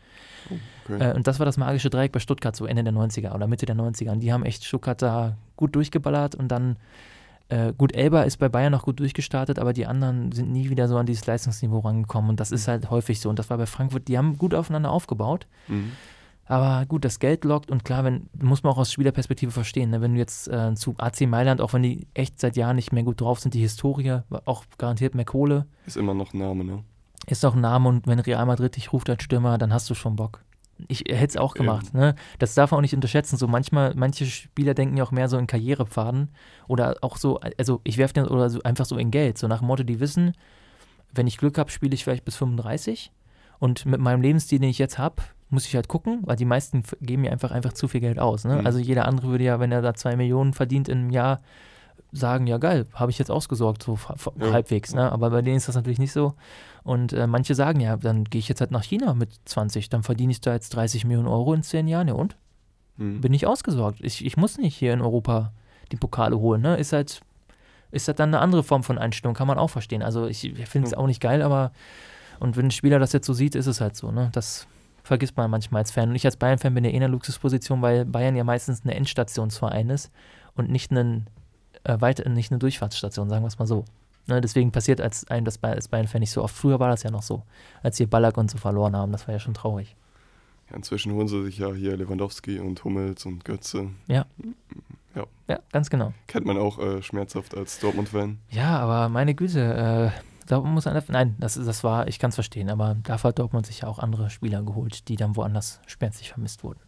Oh, 0.51 0.55
okay. 0.95 1.11
äh, 1.11 1.15
und 1.15 1.27
das 1.27 1.39
war 1.39 1.47
das 1.47 1.57
magische 1.57 1.91
Dreieck 1.91 2.13
bei 2.13 2.21
Stuttgart, 2.21 2.57
so 2.57 2.67
Ende 2.67 2.83
der 2.83 2.93
90er 2.93 3.35
oder 3.35 3.47
Mitte 3.47 3.67
der 3.67 3.77
90er. 3.77 4.11
Und 4.11 4.21
die 4.21 4.33
haben 4.33 4.45
echt 4.45 4.65
Stuttgart 4.65 5.01
da 5.01 5.37
gut 5.57 5.75
durchgeballert 5.75 6.35
und 6.35 6.49
dann 6.49 6.77
äh, 7.51 7.73
gut, 7.77 7.95
Elba 7.95 8.23
ist 8.23 8.39
bei 8.39 8.49
Bayern 8.49 8.73
noch 8.73 8.85
gut 8.85 9.01
durchgestartet, 9.01 9.59
aber 9.59 9.73
die 9.73 9.87
anderen 9.87 10.33
sind 10.33 10.53
nie 10.53 10.71
wieder 10.71 10.89
so 10.89 10.97
an 10.97 11.07
dieses 11.07 11.27
Leistungsniveau 11.27 11.81
rangekommen. 11.81 12.31
Und 12.31 12.41
das 12.41 12.53
ist 12.53 12.67
mhm. 12.67 12.73
halt 12.73 12.91
häufig 12.91 13.21
so. 13.21 13.29
Und 13.29 13.39
das 13.39 13.51
war 13.51 13.59
bei 13.59 13.67
Frankfurt, 13.67 14.09
die 14.09 14.17
haben 14.17 14.39
gut 14.39 14.55
aufeinander 14.55 14.91
aufgebaut. 14.91 15.47
Mhm. 15.69 15.93
Aber 16.47 16.85
gut, 16.87 17.05
das 17.05 17.21
Geld 17.21 17.45
lockt 17.45 17.71
und 17.71 17.85
klar, 17.85 18.03
wenn, 18.03 18.29
muss 18.41 18.63
man 18.63 18.73
auch 18.73 18.79
aus 18.79 18.93
Spielerperspektive 18.93 19.53
verstehen. 19.53 19.91
Ne? 19.91 20.01
Wenn 20.01 20.15
du 20.15 20.19
jetzt 20.19 20.49
äh, 20.49 20.75
zu 20.75 20.95
AC 20.99 21.21
Mailand, 21.23 21.61
auch 21.61 21.73
wenn 21.73 21.83
die 21.83 22.09
echt 22.15 22.41
seit 22.41 22.57
Jahren 22.57 22.77
nicht 22.77 22.93
mehr 22.93 23.05
gut 23.05 23.21
drauf 23.21 23.39
sind, 23.39 23.55
die 23.55 23.61
Historie, 23.61 24.21
auch 24.47 24.65
garantiert 24.79 25.15
mehr 25.15 25.25
Kohle. 25.25 25.67
Ist 25.87 25.97
immer 25.97 26.15
noch 26.15 26.35
ein 26.35 26.39
Name, 26.39 26.65
ne? 26.65 26.83
Ist 27.27 27.45
auch 27.45 27.55
ein 27.55 27.61
Name 27.61 27.89
und 27.89 28.07
wenn 28.07 28.19
Real 28.19 28.47
Madrid 28.47 28.75
dich 28.75 28.93
ruft 28.93 29.09
als 29.11 29.23
Stürmer, 29.23 29.59
dann 29.59 29.73
hast 29.73 29.89
du 29.91 29.95
schon 29.95 30.17
Bock 30.17 30.41
ich 30.89 31.01
hätte 31.01 31.27
es 31.27 31.37
auch 31.37 31.55
gemacht. 31.55 31.95
Ne? 31.95 32.15
Das 32.39 32.55
darf 32.55 32.71
man 32.71 32.79
auch 32.79 32.83
nicht 32.83 32.95
unterschätzen. 32.95 33.37
So 33.37 33.47
manchmal, 33.47 33.95
manche 33.95 34.27
Spieler 34.27 34.75
denken 34.75 34.97
ja 34.97 35.05
auch 35.05 35.11
mehr 35.11 35.29
so 35.29 35.39
in 35.39 35.47
Karrierepfaden 35.47 36.31
oder 36.69 36.97
auch 37.03 37.17
so, 37.17 37.41
also 37.59 37.81
ich 37.85 37.99
werfe 37.99 38.15
den 38.15 38.27
oder 38.27 38.51
so 38.51 38.63
einfach 38.63 38.85
so 38.85 38.97
in 38.97 39.11
Geld. 39.11 39.39
So 39.39 39.49
nach 39.49 39.59
dem 39.59 39.67
Motto, 39.67 39.83
die 39.83 40.01
wissen, 40.01 40.35
wenn 41.13 41.27
ich 41.27 41.39
Glück 41.39 41.59
habe, 41.59 41.71
spiele 41.71 41.95
ich 41.95 42.05
vielleicht 42.05 42.25
bis 42.25 42.37
35 42.37 43.13
und 43.59 43.87
mit 43.87 44.01
meinem 44.01 44.23
Lebensstil, 44.23 44.59
den 44.59 44.71
ich 44.71 44.79
jetzt 44.79 44.99
habe, 44.99 45.23
muss 45.49 45.67
ich 45.67 45.75
halt 45.75 45.89
gucken, 45.89 46.21
weil 46.23 46.37
die 46.37 46.45
meisten 46.45 46.83
geben 47.01 47.23
mir 47.23 47.33
einfach, 47.33 47.51
einfach 47.51 47.73
zu 47.73 47.89
viel 47.89 48.01
Geld 48.01 48.19
aus. 48.19 48.45
Ne? 48.45 48.57
Mhm. 48.57 48.67
Also 48.67 48.79
jeder 48.79 49.07
andere 49.07 49.29
würde 49.29 49.45
ja, 49.45 49.61
wenn 49.61 49.73
er 49.73 49.83
da 49.83 49.95
zwei 49.95 50.17
Millionen 50.17 50.53
verdient 50.53 50.89
im 50.89 51.11
Jahr, 51.11 51.41
sagen, 52.13 52.47
ja 52.47 52.59
geil, 52.59 52.87
habe 52.93 53.11
ich 53.11 53.19
jetzt 53.19 53.31
ausgesorgt, 53.31 53.83
so 53.83 53.99
ja. 54.39 54.53
halbwegs. 54.53 54.95
Ne? 54.95 55.11
Aber 55.11 55.31
bei 55.31 55.43
denen 55.43 55.57
ist 55.57 55.69
das 55.69 55.77
natürlich 55.77 55.99
nicht 55.99 56.13
so. 56.13 56.35
Und 56.83 57.13
äh, 57.13 57.27
manche 57.27 57.55
sagen, 57.55 57.81
ja, 57.81 57.97
dann 57.97 58.25
gehe 58.25 58.39
ich 58.39 58.49
jetzt 58.49 58.61
halt 58.61 58.71
nach 58.71 58.85
China 58.85 59.15
mit 59.15 59.31
20, 59.45 59.89
dann 59.89 60.03
verdiene 60.03 60.33
ich 60.33 60.41
da 60.41 60.53
jetzt 60.53 60.71
30 60.71 61.05
Millionen 61.05 61.29
Euro 61.29 61.53
in 61.55 61.63
10 61.63 61.89
Jahren. 61.89 62.09
Ja 62.09 62.15
und? 62.15 62.37
Mhm. 62.97 63.21
Bin 63.21 63.35
ich 63.35 63.47
ausgesorgt. 63.47 64.01
Ich, 64.01 64.25
ich 64.25 64.37
muss 64.37 64.59
nicht 64.59 64.77
hier 64.77 64.93
in 64.93 65.01
Europa 65.01 65.53
die 65.93 65.97
Pokale 65.97 66.39
holen. 66.39 66.63
Ne? 66.63 66.77
Ist 66.77 66.93
halt 66.93 67.21
ist 67.93 68.07
halt 68.07 68.21
dann 68.21 68.31
eine 68.31 68.41
andere 68.41 68.63
Form 68.63 68.85
von 68.85 68.99
Einstellung, 68.99 69.35
kann 69.35 69.49
man 69.49 69.59
auch 69.59 69.69
verstehen. 69.71 70.03
Also 70.03 70.27
ich, 70.27 70.45
ich 70.45 70.69
finde 70.69 70.89
es 70.89 70.95
auch 70.95 71.07
nicht 71.07 71.21
geil, 71.21 71.43
aber 71.43 71.73
und 72.39 72.57
wenn 72.57 72.67
ein 72.67 72.71
Spieler 72.71 72.99
das 72.99 73.13
jetzt 73.13 73.27
so 73.27 73.33
sieht, 73.33 73.55
ist 73.55 73.67
es 73.67 73.81
halt 73.81 73.97
so. 73.97 74.13
Ne? 74.13 74.31
Das 74.33 74.67
vergisst 75.03 75.37
man 75.37 75.51
manchmal 75.51 75.81
als 75.81 75.91
Fan. 75.91 76.11
Und 76.11 76.15
ich 76.15 76.25
als 76.25 76.37
Bayern-Fan 76.37 76.75
bin 76.75 76.85
ja 76.85 76.91
eh 76.91 76.97
in 76.97 77.03
einer 77.03 77.11
Luxusposition, 77.11 77.83
weil 77.83 78.05
Bayern 78.05 78.37
ja 78.37 78.45
meistens 78.45 78.83
eine 78.85 78.95
Endstationsverein 78.95 79.91
ist 79.91 80.11
und 80.55 80.71
nicht, 80.71 80.91
einen, 80.91 81.27
äh, 81.85 82.01
weiter, 82.01 82.29
nicht 82.29 82.51
eine 82.51 82.59
Durchfahrtsstation, 82.59 83.29
sagen 83.29 83.43
wir 83.43 83.49
es 83.49 83.59
mal 83.59 83.67
so. 83.67 83.85
Ne, 84.27 84.41
deswegen 84.41 84.71
passiert 84.71 85.01
als 85.01 85.29
einem 85.29 85.45
das 85.45 85.63
als 85.63 85.89
Bayern-Fan 85.89 86.21
nicht 86.21 86.31
so 86.31 86.43
oft. 86.43 86.55
Früher 86.55 86.79
war 86.79 86.89
das 86.89 87.03
ja 87.03 87.11
noch 87.11 87.23
so, 87.23 87.43
als 87.83 87.97
sie 87.97 88.07
Ballack 88.07 88.37
und 88.37 88.51
so 88.51 88.59
verloren 88.59 88.95
haben. 88.95 89.13
Das 89.13 89.27
war 89.27 89.35
ja 89.35 89.41
schon 89.41 89.55
traurig. 89.55 89.97
Ja, 90.71 90.77
inzwischen 90.77 91.13
holen 91.13 91.27
sie 91.27 91.43
sich 91.43 91.59
ja 91.59 91.73
hier 91.73 91.97
Lewandowski 91.97 92.61
und 92.61 92.85
Hummels 92.85 93.27
und 93.27 93.45
Götze. 93.45 93.91
Ja. 94.07 94.27
Ja, 95.15 95.27
ja 95.49 95.59
ganz 95.73 95.91
genau. 95.91 96.13
Kennt 96.29 96.47
man 96.47 96.59
auch 96.59 96.79
äh, 96.79 97.03
schmerzhaft 97.03 97.57
als 97.57 97.81
Dortmund-Fan. 97.81 98.39
Ja, 98.51 98.79
aber 98.79 99.09
meine 99.09 99.35
Güte, 99.35 100.13
äh, 100.15 100.47
Dortmund 100.47 100.75
muss 100.75 100.87
einer. 100.87 101.03
Nein, 101.09 101.37
das, 101.39 101.55
das 101.55 101.83
war, 101.83 102.07
ich 102.07 102.19
kann 102.19 102.29
es 102.29 102.35
verstehen, 102.35 102.71
aber 102.71 102.97
dafür 103.03 103.29
hat 103.29 103.39
Dortmund 103.39 103.67
sich 103.67 103.81
ja 103.81 103.89
auch 103.89 103.99
andere 103.99 104.31
Spieler 104.31 104.63
geholt, 104.63 105.09
die 105.09 105.17
dann 105.17 105.35
woanders 105.35 105.81
schmerzlich 105.87 106.31
vermisst 106.31 106.63
wurden. 106.63 106.81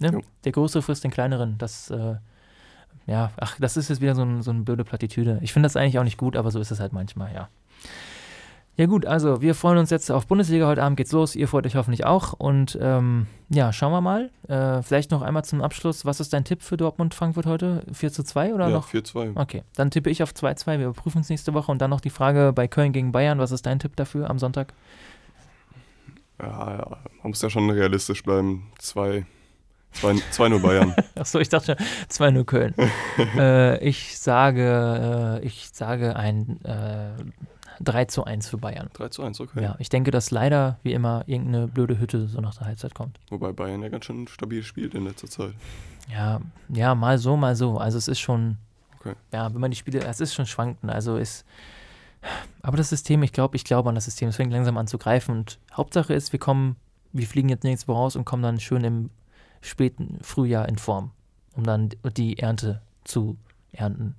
Ne? 0.00 0.20
Der 0.44 0.52
Größere 0.52 0.82
frisst 0.82 1.04
den 1.04 1.10
Kleineren. 1.10 1.56
Das 1.58 1.90
äh, 1.90 2.16
ja, 3.06 3.32
ach, 3.36 3.58
das 3.58 3.76
ist 3.76 3.88
jetzt 3.88 4.00
wieder 4.00 4.14
so, 4.14 4.22
ein, 4.22 4.42
so 4.42 4.50
eine 4.50 4.62
blöde 4.62 4.84
Plattitüde. 4.84 5.38
Ich 5.42 5.52
finde 5.52 5.66
das 5.66 5.76
eigentlich 5.76 5.98
auch 5.98 6.04
nicht 6.04 6.18
gut, 6.18 6.36
aber 6.36 6.50
so 6.50 6.60
ist 6.60 6.70
es 6.70 6.80
halt 6.80 6.92
manchmal, 6.92 7.32
ja. 7.34 7.48
Ja 8.78 8.86
gut, 8.86 9.04
also 9.04 9.42
wir 9.42 9.54
freuen 9.54 9.76
uns 9.76 9.90
jetzt 9.90 10.10
auf 10.10 10.26
Bundesliga. 10.26 10.66
Heute 10.66 10.82
Abend 10.82 10.96
geht's 10.96 11.12
los. 11.12 11.36
Ihr 11.36 11.46
freut 11.46 11.66
euch 11.66 11.76
hoffentlich 11.76 12.06
auch. 12.06 12.32
Und 12.32 12.78
ähm, 12.80 13.26
ja, 13.50 13.70
schauen 13.70 13.92
wir 13.92 14.00
mal. 14.00 14.30
Äh, 14.48 14.82
vielleicht 14.82 15.10
noch 15.10 15.20
einmal 15.20 15.44
zum 15.44 15.60
Abschluss. 15.60 16.06
Was 16.06 16.20
ist 16.20 16.32
dein 16.32 16.44
Tipp 16.44 16.62
für 16.62 16.78
Dortmund-Frankfurt 16.78 17.44
heute? 17.44 17.84
4 17.92 18.12
zu 18.12 18.22
2 18.22 18.54
oder 18.54 18.68
ja, 18.68 18.74
noch? 18.74 18.86
4 18.86 19.04
zu 19.04 19.12
2. 19.12 19.32
Okay, 19.34 19.62
dann 19.76 19.90
tippe 19.90 20.08
ich 20.08 20.22
auf 20.22 20.30
2-2. 20.30 20.78
Wir 20.78 20.86
überprüfen 20.86 21.20
es 21.20 21.28
nächste 21.28 21.52
Woche. 21.52 21.70
Und 21.70 21.82
dann 21.82 21.90
noch 21.90 22.00
die 22.00 22.08
Frage 22.08 22.52
bei 22.54 22.66
Köln 22.66 22.92
gegen 22.92 23.12
Bayern. 23.12 23.38
Was 23.38 23.50
ist 23.50 23.66
dein 23.66 23.78
Tipp 23.78 23.94
dafür 23.96 24.30
am 24.30 24.38
Sonntag? 24.38 24.72
Ja, 26.40 26.48
ja 26.48 26.96
man 27.22 27.30
muss 27.30 27.42
ja 27.42 27.50
schon 27.50 27.68
realistisch 27.68 28.22
bleiben. 28.22 28.72
2 28.78 29.26
2-0 30.02 30.58
Bayern. 30.60 30.94
Achso, 31.14 31.38
ich 31.38 31.48
dachte 31.48 31.76
2-0 32.10 32.44
Köln. 32.44 32.74
äh, 33.36 33.78
ich 33.86 34.18
sage, 34.18 35.40
äh, 35.42 35.46
ich 35.46 35.70
sage 35.72 36.16
ein 36.16 36.60
äh, 36.64 37.12
3 37.80 38.04
zu 38.06 38.24
1 38.24 38.48
für 38.48 38.58
Bayern. 38.58 38.90
3 38.92 39.08
zu 39.08 39.22
1, 39.22 39.40
okay. 39.40 39.62
Ja, 39.62 39.76
ich 39.78 39.88
denke, 39.88 40.10
dass 40.10 40.30
leider, 40.30 40.78
wie 40.82 40.92
immer, 40.92 41.24
irgendeine 41.26 41.68
blöde 41.68 41.98
Hütte 41.98 42.28
so 42.28 42.40
nach 42.40 42.54
der 42.54 42.66
Halbzeit 42.66 42.94
kommt. 42.94 43.18
Wobei 43.30 43.52
Bayern 43.52 43.82
ja 43.82 43.88
ganz 43.88 44.04
schön 44.04 44.28
stabil 44.28 44.62
spielt 44.62 44.94
in 44.94 45.04
letzter 45.04 45.28
Zeit. 45.28 45.54
Ja, 46.10 46.40
ja, 46.68 46.94
mal 46.94 47.18
so, 47.18 47.36
mal 47.36 47.56
so. 47.56 47.78
Also 47.78 47.98
es 47.98 48.08
ist 48.08 48.20
schon, 48.20 48.58
okay. 49.00 49.14
ja, 49.32 49.52
wenn 49.52 49.60
man 49.60 49.70
die 49.70 49.76
Spiele, 49.76 50.00
es 50.00 50.20
ist 50.20 50.34
schon 50.34 50.46
schwankend. 50.46 50.90
Also 50.90 51.16
ist, 51.16 51.44
aber 52.62 52.76
das 52.76 52.88
System, 52.88 53.22
ich 53.22 53.32
glaube, 53.32 53.56
ich 53.56 53.64
glaube 53.64 53.88
an 53.88 53.94
das 53.94 54.04
System. 54.04 54.28
Es 54.28 54.36
fängt 54.36 54.52
langsam 54.52 54.76
an 54.76 54.86
zu 54.86 54.98
greifen 54.98 55.36
und 55.36 55.58
Hauptsache 55.72 56.14
ist, 56.14 56.32
wir 56.32 56.40
kommen, 56.40 56.76
wir 57.12 57.26
fliegen 57.26 57.48
jetzt 57.48 57.88
Woche 57.88 57.98
raus 57.98 58.16
und 58.16 58.24
kommen 58.24 58.42
dann 58.42 58.60
schön 58.60 58.84
im 58.84 59.10
späten 59.62 60.18
Frühjahr 60.20 60.68
in 60.68 60.76
Form, 60.76 61.12
um 61.54 61.64
dann 61.64 61.90
die 62.16 62.38
Ernte 62.38 62.82
zu 63.04 63.38
ernten. 63.72 64.14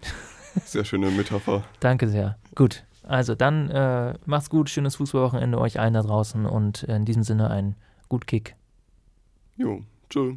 Sehr 0.64 0.84
schöne 0.84 1.10
Metapher. 1.10 1.64
Danke 1.80 2.08
sehr. 2.08 2.38
Gut. 2.54 2.84
Also 3.02 3.34
dann 3.34 3.70
äh, 3.70 4.14
macht's 4.24 4.48
gut, 4.48 4.70
schönes 4.70 4.96
Fußballwochenende 4.96 5.58
euch 5.58 5.78
allen 5.78 5.94
da 5.94 6.02
draußen 6.02 6.46
und 6.46 6.84
in 6.84 7.04
diesem 7.04 7.22
Sinne 7.22 7.50
ein 7.50 7.74
gut 8.08 8.26
Kick. 8.26 8.56
Jo, 9.56 9.82
tschüss. 10.08 10.36